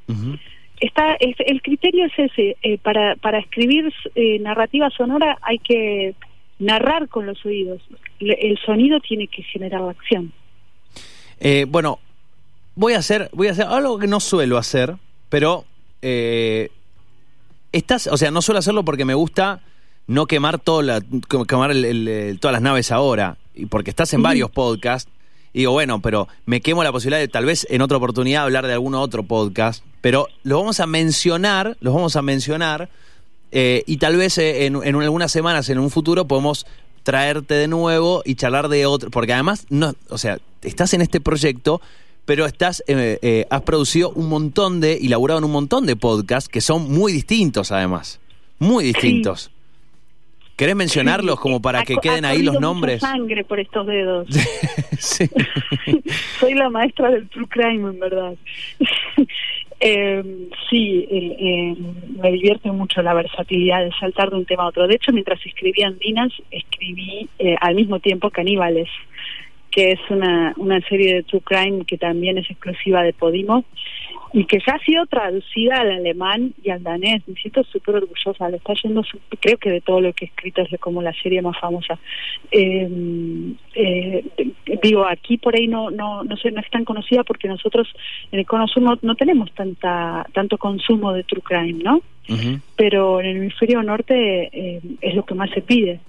Está 0.79 1.13
es- 1.19 1.35
el 1.45 1.61
criterio 1.61 2.05
es 2.05 2.13
ese 2.17 2.57
eh, 2.63 2.77
para 2.79 3.15
para 3.17 3.37
escribir 3.39 3.93
eh, 4.15 4.39
narrativa 4.39 4.89
sonora 4.89 5.37
hay 5.43 5.59
que 5.59 6.15
narrar 6.57 7.07
con 7.07 7.25
los 7.27 7.45
oídos. 7.45 7.81
El 8.19 8.57
sonido 8.65 8.99
tiene 8.99 9.27
que 9.27 9.43
generar 9.43 9.81
la 9.81 9.91
acción. 9.91 10.31
Eh, 11.39 11.65
bueno, 11.67 11.99
voy 12.75 12.93
a 12.93 12.99
hacer, 12.99 13.29
voy 13.33 13.47
a 13.47 13.51
hacer 13.51 13.65
algo 13.65 13.97
que 13.99 14.07
no 14.07 14.19
suelo 14.19 14.57
hacer, 14.57 14.95
pero 15.29 15.65
eh, 16.01 16.69
estás, 17.71 18.07
o 18.07 18.17
sea, 18.17 18.31
no 18.31 18.41
suelo 18.41 18.59
hacerlo 18.59 18.83
porque 18.83 19.05
me 19.05 19.13
gusta 19.13 19.61
no 20.07 20.25
quemar 20.25 20.59
toda 20.59 20.83
la, 20.83 21.01
quemar 21.47 21.71
el- 21.71 21.85
el- 21.85 22.07
el- 22.07 22.39
todas 22.39 22.53
las 22.53 22.61
naves 22.61 22.91
ahora, 22.91 23.37
y 23.55 23.65
porque 23.65 23.89
estás 23.91 24.13
en 24.13 24.21
varios 24.23 24.49
podcasts. 24.51 25.09
Y 25.53 25.59
digo, 25.59 25.73
bueno, 25.73 26.01
pero 26.01 26.27
me 26.45 26.61
quemo 26.61 26.81
la 26.83 26.91
posibilidad 26.93 27.19
de 27.19 27.27
tal 27.27 27.45
vez 27.45 27.67
en 27.69 27.81
otra 27.81 27.97
oportunidad 27.97 28.43
hablar 28.43 28.67
de 28.67 28.73
algún 28.73 28.95
otro 28.95 29.23
podcast, 29.23 29.83
pero 29.99 30.27
los 30.43 30.59
vamos 30.59 30.79
a 30.79 30.87
mencionar, 30.87 31.75
los 31.81 31.93
vamos 31.93 32.15
a 32.15 32.21
mencionar, 32.21 32.89
eh, 33.51 33.83
y 33.85 33.97
tal 33.97 34.15
vez 34.15 34.37
eh, 34.37 34.65
en, 34.65 34.77
en 34.83 34.95
algunas 35.01 35.31
semanas, 35.31 35.67
en 35.69 35.77
un 35.79 35.89
futuro, 35.91 36.25
podemos 36.25 36.65
traerte 37.03 37.55
de 37.55 37.67
nuevo 37.67 38.21
y 38.25 38.35
charlar 38.35 38.69
de 38.69 38.85
otro, 38.85 39.11
porque 39.11 39.33
además, 39.33 39.65
no, 39.69 39.93
o 40.09 40.17
sea, 40.17 40.39
estás 40.61 40.93
en 40.93 41.01
este 41.01 41.19
proyecto, 41.19 41.81
pero 42.25 42.45
estás, 42.45 42.83
eh, 42.87 43.19
eh, 43.21 43.45
has 43.49 43.61
producido 43.61 44.11
un 44.11 44.29
montón 44.29 44.79
de, 44.79 44.97
y 44.99 45.07
laburado 45.07 45.39
en 45.39 45.45
un 45.45 45.51
montón 45.51 45.85
de 45.85 45.95
podcasts 45.95 46.49
que 46.49 46.61
son 46.61 46.91
muy 46.91 47.11
distintos 47.11 47.71
además, 47.71 48.19
muy 48.59 48.83
distintos. 48.83 49.51
¿Querés 50.61 50.75
mencionarlos 50.75 51.39
como 51.39 51.59
para 51.59 51.81
que 51.81 51.95
queden 51.95 52.23
ha 52.23 52.29
ahí 52.29 52.43
los 52.43 52.59
nombres? 52.59 53.01
sangre 53.01 53.43
por 53.43 53.59
estos 53.59 53.87
dedos. 53.87 54.27
Sí. 54.99 55.27
soy 56.39 56.53
la 56.53 56.69
maestra 56.69 57.09
del 57.09 57.27
true 57.29 57.47
crime 57.47 57.89
en 57.89 57.99
verdad. 57.99 58.35
Eh, 59.83 60.23
sí 60.69 61.07
eh, 61.09 61.75
me 62.21 62.31
divierte 62.33 62.71
mucho 62.71 63.01
la 63.01 63.15
versatilidad 63.15 63.83
de 63.83 63.89
saltar 63.99 64.29
de 64.29 64.35
un 64.35 64.45
tema 64.45 64.61
a 64.61 64.67
otro. 64.67 64.87
De 64.87 64.93
hecho 64.93 65.11
mientras 65.11 65.43
escribía 65.43 65.87
Andinas 65.87 66.31
escribí 66.51 67.27
eh, 67.39 67.55
al 67.59 67.73
mismo 67.73 67.99
tiempo 67.99 68.29
Caníbales 68.29 68.89
que 69.71 69.93
es 69.93 69.99
una, 70.09 70.53
una 70.57 70.81
serie 70.81 71.15
de 71.15 71.23
true 71.23 71.41
crime 71.41 71.85
que 71.85 71.97
también 71.97 72.37
es 72.37 72.49
exclusiva 72.49 73.01
de 73.03 73.13
Podimo 73.13 73.63
y 74.33 74.45
que 74.45 74.59
ya 74.65 74.75
ha 74.75 74.79
sido 74.79 75.05
traducida 75.07 75.81
al 75.81 75.91
alemán 75.91 76.53
y 76.63 76.69
al 76.69 76.83
danés. 76.83 77.21
Me 77.27 77.35
siento 77.35 77.63
súper 77.63 77.95
orgullosa, 77.95 78.49
le 78.49 78.57
está 78.57 78.73
yendo, 78.81 79.03
creo 79.39 79.57
que 79.57 79.71
de 79.71 79.81
todo 79.81 79.99
lo 79.99 80.13
que 80.13 80.25
he 80.25 80.27
escrito 80.29 80.61
es 80.61 80.79
como 80.79 81.01
la 81.01 81.13
serie 81.21 81.41
más 81.41 81.59
famosa. 81.59 81.99
Eh, 82.51 82.89
eh, 83.75 84.23
digo, 84.81 85.05
aquí 85.05 85.37
por 85.37 85.55
ahí 85.55 85.67
no 85.67 85.89
no 85.89 86.23
no 86.23 86.37
sé, 86.37 86.51
no 86.51 86.61
es 86.61 86.69
tan 86.69 86.85
conocida 86.85 87.23
porque 87.23 87.47
nosotros 87.47 87.87
en 88.31 88.39
el 88.39 88.45
Cono 88.45 88.67
Sur 88.67 88.83
no, 88.83 88.97
no 89.01 89.15
tenemos 89.15 89.51
tanta 89.53 90.25
tanto 90.33 90.57
consumo 90.57 91.11
de 91.13 91.23
true 91.23 91.41
crime, 91.41 91.83
¿no? 91.83 92.01
Pero 92.77 93.19
en 93.19 93.25
el 93.25 93.37
hemisferio 93.37 93.83
norte 93.83 94.49
eh, 94.53 94.81
es 95.01 95.15
lo 95.15 95.25
que 95.25 95.35
más 95.35 95.49
se 95.49 95.61
pide. 95.61 95.99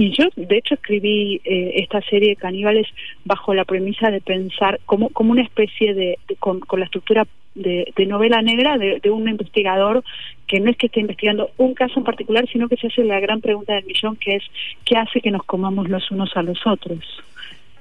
Y 0.00 0.12
yo, 0.16 0.28
de 0.36 0.58
hecho, 0.58 0.74
escribí 0.74 1.40
eh, 1.44 1.72
esta 1.74 2.00
serie 2.02 2.28
de 2.28 2.36
caníbales 2.36 2.86
bajo 3.24 3.52
la 3.52 3.64
premisa 3.64 4.12
de 4.12 4.20
pensar 4.20 4.78
como, 4.86 5.08
como 5.08 5.32
una 5.32 5.42
especie 5.42 5.92
de, 5.92 6.16
con, 6.38 6.60
la 6.76 6.84
estructura 6.84 7.26
de, 7.56 7.92
novela 8.06 8.40
negra 8.40 8.78
de 8.78 9.10
un 9.10 9.28
investigador 9.28 10.04
que 10.46 10.60
no 10.60 10.70
es 10.70 10.76
que 10.76 10.86
esté 10.86 11.00
investigando 11.00 11.50
un 11.56 11.74
caso 11.74 11.98
en 11.98 12.04
particular, 12.04 12.46
sino 12.48 12.68
que 12.68 12.76
se 12.76 12.86
hace 12.86 13.02
la 13.02 13.18
gran 13.18 13.40
pregunta 13.40 13.74
del 13.74 13.86
millón, 13.86 14.14
que 14.14 14.36
es 14.36 14.44
¿qué 14.84 14.96
hace 14.96 15.20
que 15.20 15.32
nos 15.32 15.42
comamos 15.42 15.88
los 15.88 16.08
unos 16.12 16.30
a 16.36 16.42
los 16.42 16.64
otros? 16.64 17.00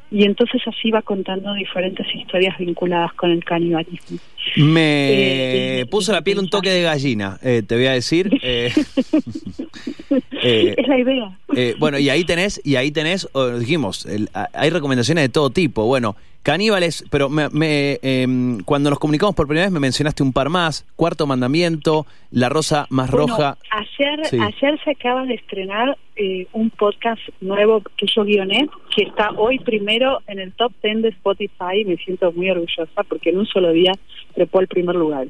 Y 0.10 0.24
entonces 0.24 0.62
así 0.66 0.90
va 0.90 1.02
contando 1.02 1.54
diferentes 1.54 2.08
historias 2.16 2.58
vinculadas 2.58 3.12
con 3.14 3.30
el 3.32 3.44
canibalismo. 3.44 4.18
Me 4.56 5.82
Eh, 5.82 5.86
puso 5.92 6.14
la 6.14 6.22
piel 6.22 6.40
un 6.40 6.50
toque 6.50 6.70
de 6.70 6.84
gallina, 6.84 7.38
eh, 7.44 7.62
te 7.68 7.76
voy 7.76 7.88
a 7.88 7.92
decir. 7.92 8.30
eh, 8.42 8.72
eh, 10.44 10.76
es 10.78 10.88
la 10.88 11.00
idea. 11.00 11.38
eh, 11.56 11.76
bueno, 11.80 12.00
y 12.00 12.10
ahí 12.10 12.24
tenés, 12.24 12.62
y 12.64 12.76
ahí 12.76 12.92
tenés, 12.92 13.28
dijimos, 13.60 14.06
el- 14.06 14.30
hay 14.54 14.70
recomendaciones 14.70 15.24
de 15.26 15.30
todo 15.30 15.50
tipo. 15.50 15.86
Bueno, 15.86 16.16
caníbales, 16.48 17.04
pero 17.12 17.28
me, 17.28 17.50
me, 17.50 18.00
em, 18.02 18.62
cuando 18.64 18.90
nos 18.90 19.00
comunicamos 19.00 19.36
por 19.36 19.48
primera 19.48 19.66
vez 19.66 19.74
me 19.74 19.82
mencionaste 19.82 20.24
un 20.24 20.32
par 20.32 20.48
más, 20.48 20.86
Cuarto 20.96 21.28
Mandamiento, 21.28 22.06
La 22.32 22.48
Rosa 22.48 22.88
Más 22.90 23.12
Bueno, 23.12 23.28
Roja. 23.28 23.58
Ayer, 23.70 24.26
Sí. 24.28 24.40
ayer 24.40 24.80
se 24.86 24.92
acaba 24.92 25.26
de 25.26 25.34
estrenar 25.34 25.98
eh, 26.16 26.48
un 26.54 26.70
podcast 26.70 27.20
nuevo 27.42 27.82
que 27.98 28.06
yo 28.16 28.24
guioné, 28.24 28.70
que 28.96 29.04
está 29.04 29.32
hoy 29.32 29.60
primero 29.60 30.20
en 30.28 30.40
el 30.40 30.54
top 30.54 30.72
10 30.82 31.02
de 31.02 31.10
Spotify. 31.10 31.84
Me 31.86 31.98
siento 31.98 32.32
muy 32.32 32.50
orgullosa 32.50 33.04
porque 33.10 33.32
en 33.32 33.40
un 33.40 33.46
solo 33.46 33.74
día 33.74 33.92
trepó 34.34 34.60
al 34.60 34.68
primer 34.70 34.96
lugar, 34.96 35.28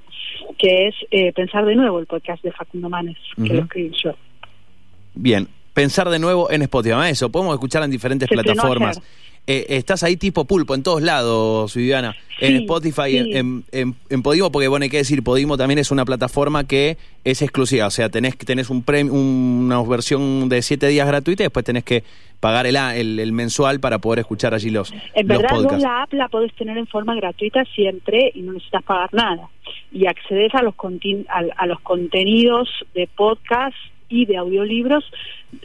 que 0.59 0.87
es 0.87 0.95
eh, 1.09 1.33
Pensar 1.33 1.65
de 1.65 1.75
Nuevo, 1.75 1.97
el 1.97 2.05
podcast 2.05 2.43
de 2.43 2.51
Facundo 2.51 2.89
Manes, 2.89 3.17
que 3.43 3.55
lo 3.55 3.61
escribí 3.61 3.91
yo. 4.03 4.11
Bien, 5.15 5.47
pensar 5.73 6.11
de 6.11 6.19
nuevo 6.19 6.51
en 6.51 6.61
Spotify. 6.61 7.09
Eso, 7.09 7.31
podemos 7.31 7.55
escuchar 7.55 7.81
en 7.81 7.89
diferentes 7.89 8.29
Se 8.29 8.35
plataformas. 8.35 9.01
Eh, 9.47 9.65
estás 9.69 10.03
ahí 10.03 10.17
tipo 10.17 10.45
pulpo 10.45 10.75
en 10.75 10.83
todos 10.83 11.01
lados, 11.01 11.73
Viviana. 11.75 12.15
en 12.39 12.57
Spotify, 12.57 13.11
sí. 13.11 13.17
en, 13.17 13.35
en, 13.37 13.63
en- 13.71 13.95
en 14.09 14.21
Podimo, 14.21 14.51
porque 14.51 14.67
bueno, 14.67 14.83
hay 14.83 14.89
que 14.89 14.97
decir, 14.97 15.23
Podimo 15.23 15.57
también 15.57 15.79
es 15.79 15.89
una 15.89 16.05
plataforma 16.05 16.65
que 16.65 16.97
es 17.23 17.41
exclusiva. 17.41 17.87
O 17.87 17.91
sea, 17.91 18.09
tenés, 18.09 18.35
que- 18.35 18.45
tenés 18.45 18.69
un 18.69 18.85
prem- 18.85 19.09
una 19.09 19.81
versión 19.83 20.47
de 20.49 20.61
siete 20.61 20.87
días 20.87 21.07
gratuita 21.07 21.43
y 21.43 21.45
después 21.45 21.65
tenés 21.65 21.83
que 21.83 22.03
pagar 22.39 22.67
el, 22.67 22.75
a- 22.75 22.95
el, 22.95 23.19
el 23.19 23.31
mensual 23.31 23.79
para 23.79 23.97
poder 23.99 24.19
escuchar 24.19 24.53
allí 24.53 24.69
los, 24.69 24.91
En 24.91 25.27
los 25.27 25.39
verdad, 25.39 25.49
vos 25.55 25.63
podcasts. 25.63 25.83
la 25.83 26.03
app 26.03 26.13
la 26.13 26.27
podés 26.27 26.53
tener 26.55 26.77
en 26.77 26.85
forma 26.87 27.15
gratuita 27.15 27.63
siempre 27.73 28.31
y 28.35 28.41
no 28.41 28.53
necesitas 28.53 28.83
pagar 28.83 29.11
nada. 29.13 29.49
Y 29.91 30.05
accedes 30.05 30.53
a 30.53 30.61
los, 30.61 30.75
contin- 30.75 31.25
al- 31.29 31.53
a, 31.57 31.65
los 31.65 31.79
contenidos 31.79 32.69
de 32.93 33.07
podcast 33.15 33.75
y 34.09 34.25
de 34.25 34.37
audiolibros 34.37 35.03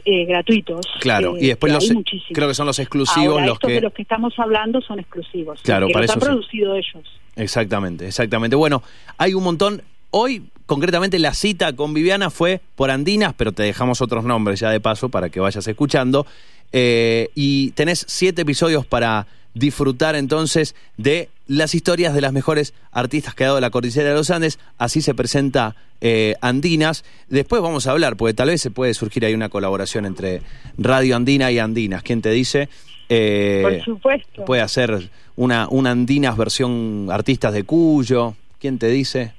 eh, 0.05 0.25
gratuitos. 0.25 0.85
Claro, 0.99 1.35
Eh, 1.37 1.45
y 1.45 1.47
después 1.47 1.71
que 1.71 1.75
los, 1.75 1.91
muchísimos. 1.91 2.31
creo 2.33 2.47
que 2.47 2.53
son 2.53 2.65
los 2.67 2.79
exclusivos 2.79 3.33
Ahora, 3.33 3.45
los 3.45 3.55
estos 3.55 3.67
que... 3.67 3.73
de 3.75 3.81
los 3.81 3.93
que 3.93 4.01
estamos 4.01 4.33
hablando 4.37 4.81
son 4.81 4.99
exclusivos. 4.99 5.59
Claro, 5.63 5.87
que 5.87 5.93
para 5.93 6.03
los 6.03 6.11
eso 6.11 6.19
han 6.19 6.21
sí. 6.21 6.27
producido 6.27 6.75
ellos. 6.75 7.19
Exactamente, 7.35 8.07
exactamente. 8.07 8.55
Bueno, 8.55 8.83
hay 9.17 9.33
un 9.33 9.43
montón. 9.43 9.81
Hoy, 10.11 10.43
concretamente, 10.65 11.17
la 11.19 11.33
cita 11.33 11.73
con 11.73 11.93
Viviana 11.93 12.29
fue 12.29 12.61
por 12.75 12.91
Andinas, 12.91 13.33
pero 13.35 13.51
te 13.51 13.63
dejamos 13.63 14.01
otros 14.01 14.23
nombres 14.23 14.59
ya 14.59 14.69
de 14.69 14.79
paso 14.79 15.09
para 15.09 15.29
que 15.29 15.39
vayas 15.39 15.67
escuchando. 15.67 16.25
Eh, 16.71 17.29
y 17.35 17.71
tenés 17.71 18.05
siete 18.07 18.43
episodios 18.43 18.85
para 18.85 19.27
disfrutar 19.53 20.15
entonces 20.15 20.75
de 20.97 21.29
las 21.47 21.75
historias 21.75 22.13
de 22.13 22.21
las 22.21 22.33
mejores 22.33 22.73
artistas 22.91 23.35
que 23.35 23.43
ha 23.43 23.47
dado 23.47 23.59
la 23.61 23.69
cordillera 23.69 24.09
de 24.09 24.15
los 24.15 24.29
Andes. 24.31 24.59
Así 24.77 25.01
se 25.01 25.13
presenta 25.13 25.75
eh, 26.01 26.35
Andinas. 26.41 27.03
Después 27.29 27.61
vamos 27.61 27.85
a 27.87 27.91
hablar, 27.91 28.15
porque 28.17 28.33
tal 28.33 28.49
vez 28.49 28.61
se 28.61 28.71
puede 28.71 28.93
surgir 28.93 29.25
ahí 29.25 29.33
una 29.33 29.49
colaboración 29.49 30.05
entre 30.05 30.41
Radio 30.77 31.15
Andina 31.15 31.51
y 31.51 31.59
Andinas. 31.59 32.03
¿Quién 32.03 32.21
te 32.21 32.31
dice? 32.31 32.69
Eh, 33.09 33.61
Por 33.61 33.83
supuesto. 33.83 34.45
Puede 34.45 34.61
hacer 34.61 35.09
una, 35.35 35.67
una 35.69 35.91
Andinas 35.91 36.35
versión 36.37 37.07
artistas 37.11 37.53
de 37.53 37.63
Cuyo. 37.63 38.35
¿Quién 38.59 38.79
te 38.79 38.87
dice? 38.87 39.33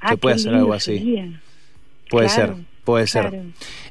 Ah, 0.00 0.10
se 0.10 0.16
puede 0.16 0.34
hacer 0.36 0.54
algo 0.54 0.72
así. 0.72 0.98
sería. 0.98 1.40
Puede 2.10 2.28
Claro, 2.28 2.56
ser, 2.56 2.64
puede 2.84 3.06
ser. 3.06 3.42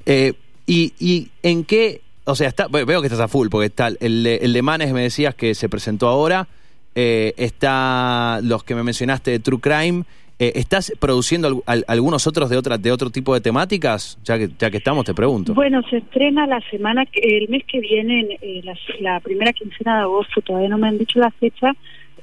Eh, 0.06 0.34
y, 0.66 0.94
¿Y 1.00 1.30
en 1.42 1.64
qué? 1.66 2.02
O 2.26 2.36
sea, 2.36 2.48
está, 2.48 2.68
ve- 2.68 2.86
veo 2.86 3.02
que 3.02 3.08
estás 3.08 3.20
a 3.20 3.28
full, 3.28 3.50
porque 3.50 3.68
está 3.68 3.90
el 4.00 4.24
de, 4.24 4.36
el 4.38 4.54
de 4.54 4.62
Manes, 4.62 4.94
me 4.94 5.02
decías 5.02 5.36
que 5.36 5.54
se 5.56 5.70
presentó 5.70 6.08
ahora. 6.08 6.48
eh, 6.96 7.34
está 7.38 8.40
los 8.44 8.64
que 8.64 8.76
me 8.76 8.84
mencionaste 8.84 9.32
de 9.32 9.40
True 9.40 9.60
Crime. 9.60 10.04
Eh, 10.40 10.54
¿Estás 10.56 10.92
produciendo 11.00 11.48
al- 11.48 11.64
al- 11.66 11.86
algunos 11.88 12.26
otros 12.28 12.50
de, 12.50 12.58
otra, 12.58 12.78
de 12.78 12.92
otro 12.92 13.10
tipo 13.10 13.34
de 13.34 13.42
temáticas? 13.42 14.18
Ya 14.24 14.38
que, 14.38 14.50
ya 14.60 14.70
que 14.72 14.78
estamos, 14.78 15.04
te 15.06 15.14
pregunto. 15.14 15.54
Bueno, 15.54 15.82
se 15.90 15.98
estrena 15.98 16.46
la 16.48 16.60
semana, 16.70 17.04
el 17.14 17.50
mes 17.50 17.64
que 17.68 17.80
viene, 17.80 18.20
en, 18.22 18.32
eh, 18.42 18.62
la, 18.64 18.76
la 19.00 19.20
primera 19.22 19.54
quincena 19.54 19.98
de 19.98 20.02
agosto, 20.04 20.42
todavía 20.42 20.70
no 20.70 20.78
me 20.78 20.88
han 20.88 20.98
dicho 20.98 21.20
la 21.20 21.32
fecha, 21.32 21.72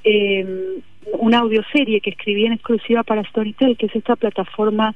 eh, 0.04 0.46
una 1.18 1.38
audioserie 1.40 2.00
que 2.00 2.10
escribí 2.10 2.46
en 2.46 2.52
exclusiva 2.52 3.02
para 3.02 3.24
Storytel, 3.24 3.76
que 3.76 3.86
es 3.86 3.96
esta 3.96 4.16
plataforma 4.16 4.94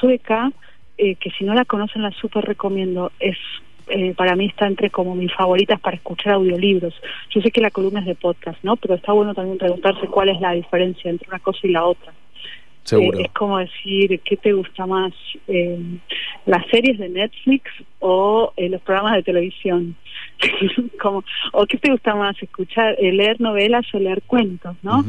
sueca, 0.00 0.50
que 0.96 1.30
si 1.36 1.44
no 1.44 1.54
la 1.54 1.64
conocen 1.64 2.02
la 2.02 2.10
súper 2.12 2.44
recomiendo. 2.44 3.10
Es 3.18 3.36
eh, 3.88 4.14
para 4.14 4.36
mí 4.36 4.46
está 4.46 4.66
entre 4.66 4.90
como 4.90 5.14
mis 5.14 5.32
favoritas 5.32 5.80
para 5.80 5.96
escuchar 5.96 6.34
audiolibros. 6.34 6.94
Yo 7.30 7.40
sé 7.40 7.50
que 7.50 7.60
la 7.60 7.70
columna 7.70 8.00
es 8.00 8.06
de 8.06 8.14
podcast, 8.14 8.62
¿no? 8.62 8.76
Pero 8.76 8.94
está 8.94 9.12
bueno 9.12 9.34
también 9.34 9.58
preguntarse 9.58 10.06
cuál 10.06 10.28
es 10.30 10.40
la 10.40 10.52
diferencia 10.52 11.10
entre 11.10 11.28
una 11.28 11.38
cosa 11.38 11.60
y 11.62 11.70
la 11.70 11.84
otra. 11.84 12.12
Seguro. 12.84 13.18
Eh, 13.18 13.22
es 13.22 13.32
como 13.32 13.58
decir, 13.58 14.20
¿qué 14.24 14.36
te 14.36 14.52
gusta 14.52 14.86
más? 14.86 15.12
Eh, 15.46 15.78
¿Las 16.46 16.66
series 16.66 16.98
de 16.98 17.08
Netflix 17.08 17.70
o 18.00 18.52
eh, 18.56 18.68
los 18.68 18.80
programas 18.82 19.14
de 19.14 19.22
televisión? 19.22 19.96
como, 21.00 21.24
¿O 21.52 21.66
qué 21.66 21.78
te 21.78 21.90
gusta 21.90 22.14
más? 22.14 22.40
¿Escuchar, 22.42 22.96
eh, 22.98 23.12
leer 23.12 23.40
novelas 23.40 23.86
o 23.94 23.98
leer 23.98 24.22
cuentos? 24.22 24.76
¿no? 24.82 25.04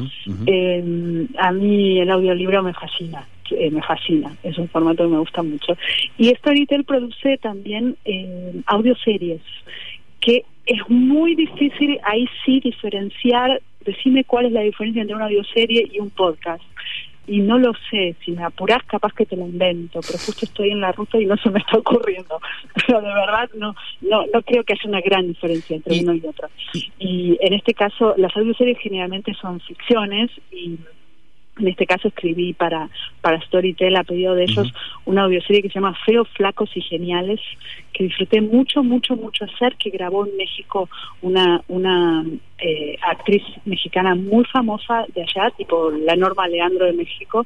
Eh, 0.46 1.28
a 1.38 1.52
mí 1.52 2.00
el 2.00 2.12
audiolibro 2.12 2.62
me 2.64 2.74
fascina, 2.74 3.28
eh, 3.52 3.70
me 3.72 3.82
fascina, 3.82 4.36
es 4.44 4.58
un 4.58 4.70
formato 4.70 5.04
que 5.04 5.10
me 5.10 5.20
gusta 5.20 5.44
mucho. 5.44 5.78
Y 6.18 6.30
Storytel 6.30 6.84
produce 6.84 7.38
también 7.38 7.98
eh, 8.06 8.62
audioseries, 8.66 9.42
que 10.20 10.46
es 10.66 10.82
muy 10.90 11.36
difícil 11.36 12.00
ahí 12.04 12.28
sí 12.46 12.60
diferenciar, 12.60 13.62
decime 13.86 14.24
cuál 14.24 14.46
es 14.46 14.52
la 14.54 14.62
diferencia 14.62 15.02
entre 15.02 15.16
una 15.16 15.26
audioserie 15.26 15.90
y 15.92 16.00
un 16.00 16.10
podcast. 16.10 16.64
Y 17.26 17.40
no 17.40 17.58
lo 17.58 17.72
sé, 17.90 18.16
si 18.24 18.34
me 18.34 18.44
apurás 18.44 18.84
capaz 18.84 19.14
que 19.14 19.26
te 19.26 19.38
lo 19.38 19.46
invento, 19.46 20.02
pero 20.02 20.20
justo 20.20 20.44
estoy 20.44 20.72
en 20.72 20.82
la 20.82 20.92
ruta 20.92 21.18
y 21.18 21.26
no 21.26 21.38
se 21.38 21.50
me 21.50 21.60
está 21.60 21.78
ocurriendo. 21.78 22.38
Pero 22.86 23.00
de 23.00 23.14
verdad 23.14 23.50
no 23.56 23.74
no 24.02 24.26
no 24.34 24.42
creo 24.42 24.66
que 24.66 24.74
haya 24.74 24.90
una 24.90 25.00
gran 25.00 25.28
diferencia 25.28 25.78
entre 25.78 26.02
uno 26.02 26.16
y 26.16 26.26
otro. 26.26 26.50
Y 27.00 27.38
en 27.40 27.54
este 27.54 27.74
caso, 27.74 28.14
las 28.18 28.36
audioseries 28.36 28.78
generalmente 28.80 29.34
son 29.36 29.62
ficciones 29.62 30.32
y 30.52 30.78
en 31.60 31.68
este 31.68 31.86
caso 31.86 32.08
escribí 32.08 32.54
para, 32.54 32.90
para 33.22 33.40
Storytel 33.42 33.96
a 33.96 34.04
pedido 34.04 34.34
de 34.34 34.44
ellos 34.44 34.74
una 35.06 35.24
audioserie 35.24 35.62
que 35.62 35.70
se 35.70 35.76
llama 35.76 35.96
Feos, 36.06 36.28
Flacos 36.30 36.70
y 36.76 36.82
Geniales, 36.82 37.40
que 37.94 38.06
disfruté 38.06 38.42
mucho, 38.42 38.84
mucho, 38.84 39.16
mucho 39.16 39.46
hacer, 39.46 39.76
que 39.76 39.92
grabó 39.92 40.26
en 40.26 40.36
México 40.36 40.90
una, 41.22 41.62
una 41.68 42.26
eh, 42.58 42.98
actriz 43.08 43.44
mexicana 43.66 44.16
muy 44.16 44.46
famosa 44.46 45.06
de 45.14 45.22
allá, 45.22 45.52
tipo 45.52 45.92
la 45.92 46.16
Norma 46.16 46.48
Leandro 46.48 46.86
de 46.86 46.94
México, 46.94 47.46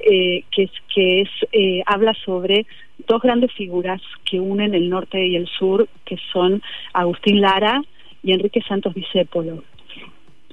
eh, 0.00 0.44
que 0.50 0.64
es, 0.64 0.70
que 0.94 1.20
es 1.22 1.30
eh, 1.52 1.82
habla 1.86 2.12
sobre 2.24 2.66
dos 3.06 3.22
grandes 3.22 3.52
figuras 3.52 4.02
que 4.24 4.40
unen 4.40 4.74
el 4.74 4.90
norte 4.90 5.26
y 5.26 5.36
el 5.36 5.46
sur, 5.46 5.88
que 6.04 6.18
son 6.32 6.60
Agustín 6.92 7.40
Lara 7.40 7.80
y 8.22 8.32
Enrique 8.32 8.60
Santos 8.68 8.92
Discépolo 8.94 9.62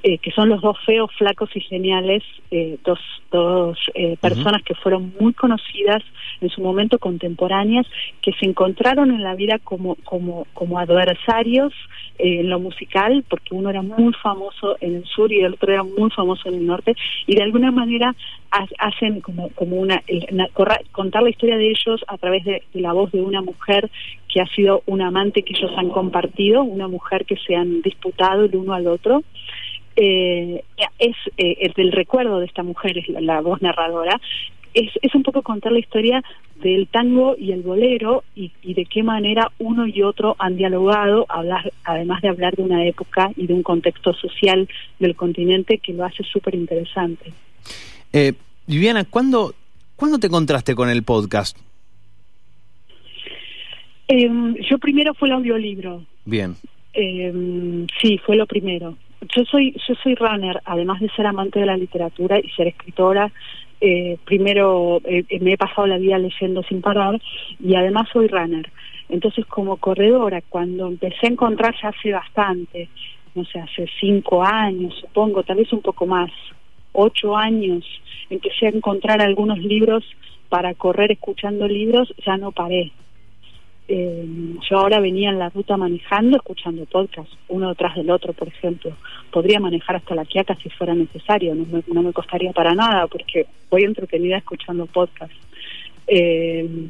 eh, 0.08 0.20
que 0.20 0.30
son 0.30 0.50
los 0.50 0.62
dos 0.62 0.78
feos, 0.86 1.10
flacos 1.18 1.50
y 1.56 1.62
geniales, 1.62 2.22
eh, 2.52 2.78
dos, 2.86 3.00
dos 3.32 3.76
eh, 3.96 4.18
personas 4.22 4.62
que 4.62 4.76
fueron 4.76 5.12
muy 5.20 5.34
conocidas 5.34 6.04
en 6.41 6.50
su 6.50 6.62
momento 6.62 7.00
contemporáneas, 7.00 7.88
que 8.22 8.32
se 8.34 8.46
encontraron 8.46 9.10
en 9.10 9.24
la 9.24 9.34
vida 9.34 9.58
como, 9.63 9.96
como, 10.04 10.46
como 10.54 10.78
adversarios 10.78 11.74
en 12.20 12.52
lo 12.52 12.60
musical, 12.60 13.26
porque 13.28 13.56
uno 13.56 13.72
era 13.72 13.82
muy 13.82 14.13
famoso 14.22 14.78
en 14.80 14.98
el 14.98 15.06
sur 15.06 15.32
y 15.34 15.39
el 15.39 15.54
otro 15.56 15.74
era 15.74 15.82
muy 15.82 16.12
famoso 16.12 16.50
en 16.50 16.56
el 16.56 16.68
norte, 16.68 16.94
y 17.26 17.34
de 17.36 17.41
alguna 17.41 17.72
manera 17.72 18.15
ha- 18.52 18.68
hacen 18.88 19.22
como, 19.22 19.50
como 19.56 19.78
una, 19.78 20.04
contar 20.91 21.24
la 21.24 21.32
historia 21.32 21.58
de 21.58 21.72
ellos 21.72 22.06
a 22.08 22.20
través 22.20 22.44
de, 22.44 22.62
de 22.72 22.80
la 22.80 22.94
voz 22.94 23.12
de 23.12 23.22
una 23.22 23.41
mujer 23.41 23.89
que 24.30 24.39
ha 24.39 24.46
sido 24.48 24.84
un 24.86 25.02
amante 25.02 25.41
que 25.41 25.54
ellos 25.58 25.72
han 25.78 25.89
compartido, 25.89 26.62
una 26.62 26.88
mujer 26.88 27.26
que 27.26 27.38
se 27.38 27.56
han 27.56 27.82
disputado 27.82 28.44
el 28.44 28.56
uno 28.56 28.74
al 28.74 28.86
otro 28.86 29.24
eh, 29.96 30.64
es 31.00 31.16
eh, 31.38 31.58
el 31.62 31.74
del 31.74 31.92
recuerdo 31.92 32.40
de 32.40 32.46
esta 32.46 32.64
mujer, 32.64 32.98
es 32.98 33.08
la, 33.10 33.22
la 33.22 33.42
voz 33.42 33.62
narradora, 33.62 34.20
es, 34.74 34.92
es 35.02 35.16
un 35.16 35.24
poco 35.24 35.42
contar 35.42 35.72
la 35.72 35.80
historia 35.80 36.24
del 36.62 36.88
tango 36.88 37.36
y 37.38 37.52
el 37.52 37.62
bolero 37.62 38.24
y, 38.36 38.52
y 38.62 38.74
de 38.74 38.86
qué 38.86 39.04
manera 39.04 39.52
uno 39.58 39.88
y 39.88 40.02
otro 40.04 40.36
han 40.38 40.58
dialogado, 40.58 41.26
hablar, 41.30 41.72
además 41.84 42.22
de 42.22 42.30
hablar 42.30 42.56
de 42.56 42.64
una 42.64 42.86
época 42.86 43.32
y 43.36 43.48
de 43.48 43.54
un 43.54 43.64
contexto 43.64 44.14
social 44.14 44.68
del 45.00 45.16
continente 45.16 45.78
que 45.78 45.94
lo 45.94 46.04
hace 46.04 46.24
súper 46.24 46.56
interesante. 46.56 47.32
Eh, 48.12 48.34
Viviana, 48.68 49.06
¿cuándo, 49.06 49.54
¿cuándo 49.96 50.20
te 50.20 50.28
encontraste 50.28 50.76
con 50.76 50.90
el 50.90 51.04
podcast? 51.04 51.58
Eh, 54.08 54.30
yo 54.70 54.78
primero 54.78 55.14
fue 55.14 55.30
el 55.30 55.36
audiolibro, 55.36 56.04
Bien. 56.26 56.56
Eh, 56.94 57.86
sí, 58.02 58.18
fue 58.26 58.36
lo 58.36 58.46
primero. 58.48 58.98
Yo 59.21 59.43
soy, 59.45 59.75
yo 59.88 59.95
soy 60.04 60.15
runner, 60.15 60.62
además 60.65 60.99
de 60.99 61.10
ser 61.10 61.25
amante 61.25 61.60
de 61.60 61.65
la 61.65 61.78
literatura 61.78 62.39
y 62.39 62.49
ser 62.49 62.67
escritora. 62.67 63.32
eh, 63.82 64.17
primero 64.23 65.01
eh, 65.04 65.25
me 65.41 65.54
he 65.54 65.58
pasado 65.58 65.86
la 65.86 65.97
vida 65.97 66.17
leyendo 66.17 66.63
sin 66.63 66.82
parar 66.82 67.21
y 67.60 67.75
además 67.75 68.08
soy 68.12 68.28
runner. 68.28 68.71
Entonces, 69.10 69.45
como 69.45 69.78
corredora, 69.78 70.41
cuando 70.47 70.88
empecé 70.88 71.28
a 71.28 71.30
encontrar 71.30 71.75
ya 71.82 71.89
hace 71.89 72.12
bastante, 72.12 72.89
no 73.36 73.43
sé, 73.45 73.60
hace 73.60 73.88
cinco 73.99 74.43
años, 74.43 74.95
supongo, 75.01 75.43
tal 75.43 75.58
vez 75.58 75.71
un 75.73 75.82
poco 75.82 76.06
más, 76.06 76.32
ocho 76.93 77.36
años, 77.36 77.84
empecé 78.30 78.67
a 78.67 78.69
encontrar 78.69 79.21
algunos 79.21 79.60
libros 79.60 80.04
para 80.49 80.73
correr 80.73 81.12
escuchando 81.12 81.67
libros, 81.67 82.13
ya 82.25 82.38
no 82.38 82.51
paré. 82.51 82.91
Eh, 83.88 84.26
yo 84.69 84.78
ahora 84.78 85.00
venía 85.00 85.30
en 85.30 85.38
la 85.38 85.50
ruta 85.50 85.78
manejando, 85.78 86.38
escuchando 86.38 86.86
podcast, 86.86 87.32
uno 87.50 87.69
detrás 87.69 87.95
del 87.95 88.10
otro, 88.10 88.34
por 88.34 88.48
ejemplo. 88.48 88.95
Podría 89.32 89.60
manejar 89.60 89.98
hasta 89.98 90.15
la 90.15 90.26
Quiaca 90.26 90.56
si 90.56 90.69
fuera 90.69 90.95
necesario, 90.95 91.54
no 91.54 91.65
me, 91.65 91.84
no 91.93 92.02
me 92.02 92.13
costaría 92.13 92.52
para 92.52 92.74
nada, 92.74 93.08
porque 93.08 93.45
voy 93.69 93.84
entretenida 93.84 94.38
escuchando 94.38 94.86
podcast. 94.88 95.34
Eh, 96.08 96.88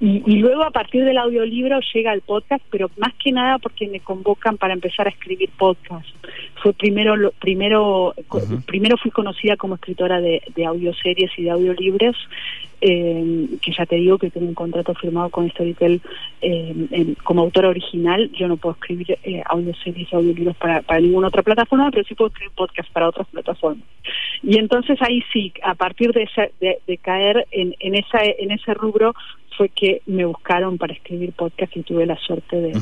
y, 0.00 0.22
y 0.26 0.36
luego 0.40 0.62
a 0.64 0.70
partir 0.70 1.04
del 1.04 1.16
audiolibro 1.18 1.80
llega 1.94 2.12
el 2.12 2.20
podcast, 2.20 2.62
pero 2.70 2.90
más 2.98 3.14
que 3.14 3.32
nada 3.32 3.58
porque 3.58 3.88
me 3.88 4.00
convocan 4.00 4.56
para 4.58 4.74
empezar 4.74 5.06
a 5.06 5.10
escribir 5.10 5.48
podcast. 5.56 6.06
Fue 6.62 6.72
primero, 6.72 7.16
lo- 7.16 7.30
primero, 7.32 8.14
primero 8.66 8.96
fui 8.98 9.10
conocida 9.10 9.56
como 9.56 9.76
escritora 9.76 10.20
de, 10.20 10.42
de 10.54 10.64
audioseries 10.66 11.30
y 11.38 11.44
de 11.44 11.50
audiolibros, 11.50 12.16
eh, 12.82 13.46
que 13.62 13.72
ya 13.72 13.86
te 13.86 13.96
digo 13.96 14.18
que 14.18 14.30
tengo 14.30 14.48
un 14.48 14.54
contrato 14.54 14.92
firmado 14.94 15.30
con 15.30 15.48
Storytel 15.50 16.02
eh, 16.42 16.74
en- 16.90 17.14
como 17.24 17.40
autora 17.42 17.68
original. 17.70 18.30
Yo 18.32 18.48
no 18.48 18.58
puedo 18.58 18.74
escribir 18.74 19.18
eh, 19.22 19.42
audioseries 19.46 20.12
y 20.12 20.14
audiolibros 20.16 20.56
para, 20.56 20.82
para 20.82 21.00
ninguna 21.00 21.28
otra 21.28 21.42
plataforma, 21.42 21.90
pero 21.90 22.04
sí 22.04 22.14
puedo 22.14 22.28
escribir 22.28 22.52
podcast 22.54 22.90
para 22.92 23.08
otras 23.08 23.26
plataformas. 23.28 23.86
Y 24.42 24.58
entonces 24.58 24.98
ahí 25.00 25.22
sí, 25.32 25.52
a 25.62 25.74
partir 25.74 26.12
de, 26.12 26.24
esa- 26.24 26.48
de, 26.60 26.78
de 26.86 26.98
caer 26.98 27.46
en, 27.50 27.74
en, 27.80 27.94
esa, 27.94 28.18
en 28.22 28.50
ese 28.50 28.74
rubro, 28.74 29.14
fue 29.56 29.68
que 29.70 30.02
me 30.06 30.24
buscaron 30.24 30.78
para 30.78 30.92
escribir 30.94 31.32
podcast 31.32 31.76
y 31.76 31.82
tuve 31.82 32.06
la 32.06 32.16
suerte 32.18 32.56
de, 32.56 32.72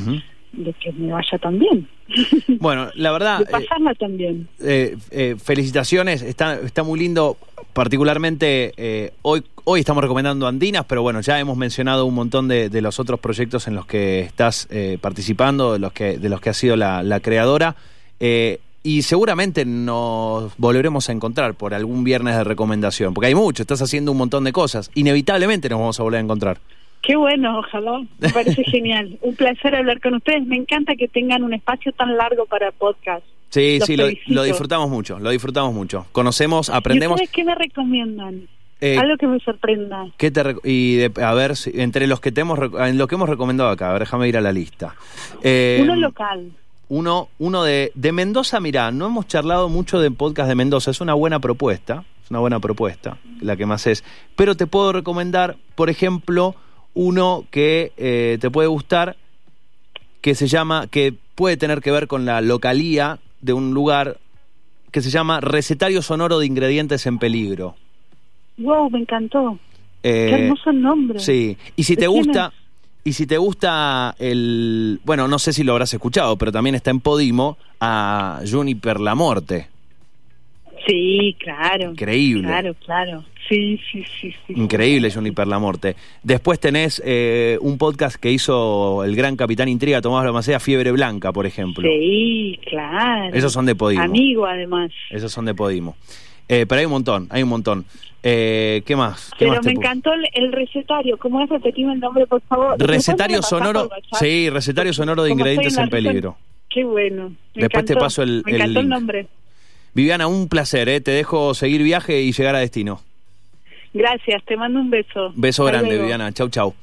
que 0.81 0.93
me 0.93 1.13
vaya 1.13 1.39
tan 1.39 1.59
bien, 1.59 1.89
Bueno, 2.61 2.89
la 2.95 3.11
verdad, 3.13 3.39
de 3.39 3.45
eh, 3.45 3.49
pasarla 3.51 3.95
tan 3.95 4.17
bien. 4.17 4.47
eh, 4.61 4.97
eh, 5.11 5.37
felicitaciones, 5.43 6.23
está, 6.23 6.55
está 6.61 6.83
muy 6.83 6.99
lindo, 7.01 7.37
particularmente 7.73 9.13
hoy, 9.23 9.43
hoy 9.65 9.81
estamos 9.81 10.03
recomendando 10.03 10.47
Andinas, 10.47 10.85
pero 10.87 11.03
bueno, 11.03 11.21
ya 11.21 11.39
hemos 11.41 11.57
mencionado 11.57 12.07
un 12.07 12.15
montón 12.15 12.49
de, 12.49 12.69
de 12.69 12.81
los 12.83 13.01
otros 13.01 13.21
proyectos 13.21 13.67
en 13.69 13.75
los 13.75 13.87
que 13.87 14.21
estás 14.21 14.69
eh, 14.71 14.99
participando, 15.01 15.73
de 15.73 15.79
los 15.79 15.93
que, 15.93 16.19
de 16.19 16.29
los 16.29 16.41
que 16.41 16.51
has 16.51 16.57
sido 16.57 16.77
la, 16.77 17.03
la 17.03 17.21
creadora. 17.21 17.75
eh, 18.21 18.61
y 18.85 19.03
seguramente 19.03 19.64
nos 19.64 20.57
volveremos 20.59 21.09
a 21.09 21.12
encontrar 21.12 21.55
por 21.55 21.75
algún 21.75 22.05
viernes 22.05 22.37
de 22.37 22.44
recomendación, 22.44 23.14
porque 23.14 23.27
hay 23.29 23.35
mucho, 23.35 23.62
estás 23.64 23.83
haciendo 23.83 24.12
un 24.12 24.18
montón 24.18 24.44
de 24.44 24.53
cosas. 24.53 24.90
Inevitablemente 24.94 25.68
nos 25.68 25.81
vamos 25.81 25.99
a 25.99 26.03
volver 26.05 26.18
a 26.18 26.23
encontrar. 26.23 26.59
Qué 27.03 27.16
bueno, 27.16 27.59
ojalá. 27.59 28.03
Me 28.18 28.31
parece 28.31 28.62
genial. 28.70 29.18
Un 29.23 29.35
placer 29.37 29.75
hablar 29.75 30.01
con 30.01 30.14
ustedes. 30.14 30.47
Me 30.47 30.57
encanta 30.57 30.94
que 30.97 31.09
tengan 31.09 31.42
un 31.42 31.53
espacio 31.53 31.92
tan 31.92 32.16
largo 32.16 32.47
para 32.47 32.70
podcast. 32.73 33.25
Sí, 33.51 33.79
Los 33.79 33.87
sí, 33.87 33.97
lo, 34.29 34.42
disfrutamos 34.42 34.88
mucho, 34.90 35.18
lo 35.18 35.31
disfrutamos 35.31 35.75
mucho. 35.75 36.07
Conocemos, 36.12 36.68
¿Y 36.68 36.73
aprendemos. 36.73 37.16
ustedes 37.16 37.31
qué 37.31 37.44
me 37.44 37.55
recomiendan? 37.55 38.49
Eh, 38.81 38.99
Algo 38.99 39.16
que 39.16 39.27
me 39.27 39.38
sorprenda. 39.40 40.07
¿Qué 40.16 40.31
te 40.31 40.42
y 40.64 40.97
de- 40.97 41.25
a 41.25 41.33
ver, 41.35 41.53
entre 41.75 42.07
los 42.07 42.20
que 42.20 42.33
te 42.33 42.40
hemos 42.40 42.59
en 42.81 42.99
lo 42.99 43.07
que 43.07 43.14
hemos 43.14 43.29
recomendado 43.29 43.70
acá, 43.70 43.90
a 43.90 43.92
ver, 43.92 44.01
déjame 44.01 44.29
ir 44.29 44.37
a 44.37 44.40
la 44.40 44.53
lista. 44.53 44.94
Eh, 45.42 45.81
Uno 45.83 45.97
local. 45.97 46.51
Uno, 46.88 47.29
uno 47.38 47.62
de, 47.62 47.92
de 47.94 48.12
Mendoza, 48.12 48.61
mirá, 48.61 48.90
no 48.90 49.07
hemos 49.07 49.27
charlado 49.27 49.68
mucho 49.68 49.99
de 50.01 50.11
podcast 50.11 50.49
de 50.49 50.55
Mendoza, 50.55 50.90
es 50.90 51.01
una 51.01 51.14
buena 51.14 51.40
propuesta, 51.40 52.05
es 52.23 52.31
una 52.31 52.40
buena 52.40 52.61
propuesta, 52.61 53.18
la 53.40 53.57
que 53.57 53.66
más 53.66 53.87
es. 53.87 54.05
Pero 54.37 54.55
te 54.55 54.66
puedo 54.66 54.92
recomendar, 54.92 55.57
por 55.75 55.90
ejemplo, 55.90 56.55
uno 56.92 57.44
que 57.51 57.92
eh, 57.97 58.38
te 58.40 58.51
puede 58.51 58.68
gustar, 58.68 59.16
que 60.20 60.35
se 60.35 60.47
llama, 60.47 60.87
que 60.87 61.14
puede 61.35 61.57
tener 61.57 61.81
que 61.81 61.90
ver 61.90 62.07
con 62.07 62.25
la 62.25 62.40
localía 62.40 63.18
de 63.40 63.53
un 63.53 63.75
lugar 63.75 64.18
que 64.90 65.01
se 65.01 65.11
llama 65.11 65.40
Recetario 65.40 66.03
Sonoro 66.03 66.38
de 66.38 66.47
Ingredientes 66.47 67.07
en 67.07 67.18
Peligro. 67.18 67.75
Wow, 68.59 68.90
me 68.90 69.01
encantó. 69.01 69.59
Eh, 70.03 70.27
Qué 70.31 70.44
hermoso 70.44 70.73
nombre. 70.73 71.18
Sí, 71.18 71.57
y 71.77 71.83
si 71.83 71.97
¿De 71.97 72.03
te 72.03 72.07
gusta, 72.07 72.53
y 73.05 73.12
si 73.12 73.27
te 73.27 73.37
gusta 73.37 74.14
el, 74.19 75.01
bueno, 75.05 75.29
no 75.29 75.38
sé 75.38 75.53
si 75.53 75.62
lo 75.62 75.73
habrás 75.73 75.93
escuchado, 75.93 76.37
pero 76.37 76.51
también 76.51 76.75
está 76.75 76.90
en 76.90 77.01
Podimo 77.01 77.59
a 77.81 78.40
Juniper 78.51 78.99
Lamorte. 78.99 79.69
Sí, 80.87 81.37
claro. 81.38 81.90
Increíble. 81.90 82.49
Claro, 82.49 82.75
claro. 82.85 83.25
Sí, 83.49 83.79
sí, 83.93 84.03
sí, 84.21 84.35
sí. 84.47 84.55
Increíble 84.57 85.11
Juniper 85.11 85.47
Lamorte. 85.47 85.97
Después 86.23 86.59
tenés 86.59 87.03
eh, 87.05 87.59
un 87.61 87.77
podcast 87.77 88.17
que 88.17 88.31
hizo 88.33 89.05
el 89.05 89.14
gran 89.17 89.37
capitán 89.37 89.69
intriga 89.69 90.01
Tomás 90.01 90.25
Lamacea, 90.25 90.59
Fiebre 90.61 90.93
Blanca, 90.93 91.31
por 91.33 91.45
ejemplo. 91.45 91.87
Sí, 91.87 92.59
claro. 92.69 93.35
Esos 93.35 93.53
son 93.53 93.67
de 93.67 93.75
Podimo. 93.75 94.03
Amigo, 94.03 94.47
además. 94.47 94.93
Esos 95.11 95.31
son 95.31 95.45
de 95.45 95.55
Podimo. 95.55 95.97
Eh, 96.48 96.66
pero 96.68 96.78
hay 96.80 96.85
un 96.87 96.92
montón, 96.92 97.26
hay 97.30 97.42
un 97.42 97.48
montón. 97.48 97.85
Eh, 98.22 98.83
¿Qué 98.87 98.96
más? 98.96 99.30
¿Qué 99.38 99.44
Pero 99.46 99.57
más 99.57 99.64
me 99.66 99.72
encantó 99.72 100.11
el, 100.33 100.52
recetario. 100.52 101.18
¿Cómo 101.18 101.42
es? 101.42 101.50
Repetime 101.50 101.92
el 101.92 102.00
nombre, 102.00 102.26
por 102.26 102.40
favor. 102.42 102.76
Recetario 102.78 103.42
sonoro, 103.42 103.90
sí, 104.18 104.48
recetario 104.48 104.92
sonoro 104.94 105.22
de 105.24 105.30
ingredientes 105.30 105.76
en 105.76 105.90
peligro. 105.90 106.37
Qué 106.70 106.85
bueno. 106.85 107.33
Me 107.54 107.62
Después 107.62 107.85
te 107.85 107.96
paso 107.96 108.22
el- 108.22 108.42
Me 108.46 108.52
encantó 108.52 108.80
el 108.80 108.87
link. 108.87 108.94
nombre. 108.94 109.26
Viviana, 109.92 110.26
un 110.26 110.48
placer, 110.48 110.88
¿eh? 110.88 111.00
te 111.00 111.12
dejo 111.12 111.54
seguir 111.54 111.83
viaje 111.83 112.22
y 112.22 112.33
llegar 112.33 112.54
a 112.57 112.59
destino. 112.59 113.00
Gracias, 113.92 114.42
te 114.44 114.57
mando 114.57 114.80
un 114.80 114.90
beso. 114.90 115.33
Beso 115.37 115.62
Hasta 115.62 115.72
grande, 115.72 115.90
luego. 115.90 116.02
Viviana. 116.04 116.33
Chau, 116.33 116.48
chau. 116.48 116.74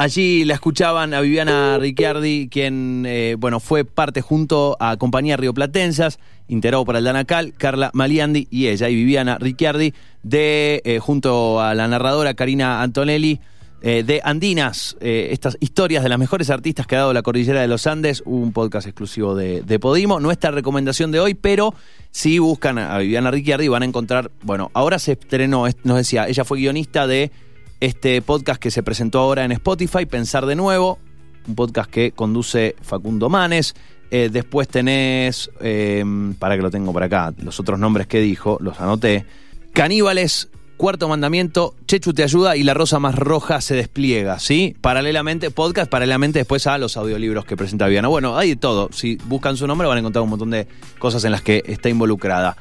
Allí 0.00 0.44
la 0.44 0.54
escuchaban 0.54 1.12
a 1.12 1.20
Viviana 1.20 1.76
Ricciardi, 1.76 2.48
quien 2.48 3.02
eh, 3.04 3.34
bueno 3.36 3.58
fue 3.58 3.84
parte 3.84 4.20
junto 4.20 4.76
a 4.78 4.96
Compañía 4.96 5.36
Rioplatenses, 5.36 6.20
integrado 6.46 6.84
por 6.84 6.94
Aldana 6.94 7.24
Cal, 7.24 7.52
Carla 7.58 7.90
Maliandi 7.94 8.46
y 8.48 8.68
ella, 8.68 8.88
y 8.88 8.94
Viviana 8.94 9.38
Ricciardi, 9.38 9.92
de, 10.22 10.82
eh, 10.84 11.00
junto 11.00 11.60
a 11.60 11.74
la 11.74 11.88
narradora 11.88 12.34
Karina 12.34 12.80
Antonelli, 12.80 13.40
eh, 13.82 14.04
de 14.04 14.20
Andinas, 14.22 14.96
estas 15.00 15.56
historias 15.60 16.04
de 16.04 16.08
las 16.08 16.18
mejores 16.20 16.48
artistas 16.50 16.86
que 16.86 16.94
ha 16.94 17.00
dado 17.00 17.12
la 17.12 17.22
Cordillera 17.22 17.60
de 17.60 17.66
los 17.68 17.88
Andes, 17.88 18.22
un 18.24 18.52
podcast 18.52 18.86
exclusivo 18.86 19.34
de, 19.34 19.62
de 19.62 19.78
Podimo. 19.80 20.20
Nuestra 20.20 20.52
recomendación 20.52 21.10
de 21.10 21.18
hoy, 21.18 21.34
pero 21.34 21.74
si 22.12 22.38
buscan 22.38 22.78
a 22.78 22.98
Viviana 22.98 23.32
Ricciardi 23.32 23.66
van 23.66 23.82
a 23.82 23.86
encontrar, 23.86 24.30
bueno, 24.42 24.70
ahora 24.74 25.00
se 25.00 25.12
estrenó, 25.12 25.66
es- 25.66 25.76
nos 25.82 25.96
decía, 25.96 26.28
ella 26.28 26.44
fue 26.44 26.58
guionista 26.58 27.08
de 27.08 27.32
este 27.80 28.20
podcast 28.22 28.60
que 28.60 28.70
se 28.70 28.82
presentó 28.82 29.20
ahora 29.20 29.44
en 29.44 29.52
Spotify, 29.52 30.06
Pensar 30.06 30.46
de 30.46 30.56
Nuevo, 30.56 30.98
un 31.46 31.54
podcast 31.54 31.90
que 31.90 32.12
conduce 32.12 32.76
Facundo 32.82 33.28
Manes. 33.28 33.74
Eh, 34.10 34.30
después 34.32 34.68
tenés, 34.68 35.50
eh, 35.60 36.04
para 36.38 36.56
que 36.56 36.62
lo 36.62 36.70
tengo 36.70 36.92
por 36.92 37.02
acá, 37.02 37.32
los 37.42 37.60
otros 37.60 37.78
nombres 37.78 38.06
que 38.06 38.20
dijo, 38.20 38.58
los 38.60 38.80
anoté. 38.80 39.26
Caníbales, 39.72 40.48
Cuarto 40.78 41.08
Mandamiento, 41.08 41.74
Chechu 41.86 42.14
te 42.14 42.22
ayuda 42.22 42.56
y 42.56 42.62
La 42.62 42.72
Rosa 42.72 43.00
Más 43.00 43.16
Roja 43.16 43.60
se 43.60 43.74
despliega, 43.74 44.38
¿sí? 44.38 44.76
Paralelamente, 44.80 45.50
podcast, 45.50 45.90
paralelamente 45.90 46.38
después 46.38 46.66
a 46.68 46.78
los 46.78 46.96
audiolibros 46.96 47.44
que 47.44 47.56
presenta 47.56 47.88
Viana. 47.88 48.08
Bueno, 48.08 48.38
hay 48.38 48.50
de 48.50 48.56
todo. 48.56 48.88
Si 48.92 49.16
buscan 49.26 49.56
su 49.56 49.66
nombre 49.66 49.88
van 49.88 49.96
a 49.96 50.00
encontrar 50.00 50.22
un 50.22 50.30
montón 50.30 50.50
de 50.50 50.68
cosas 50.98 51.24
en 51.24 51.32
las 51.32 51.42
que 51.42 51.64
está 51.66 51.88
involucrada. 51.88 52.56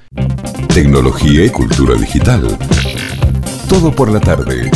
Tecnología 0.74 1.46
y 1.46 1.50
cultura 1.50 1.94
digital. 1.96 2.58
Todo 3.70 3.92
por 3.94 4.12
la 4.12 4.20
tarde. 4.20 4.72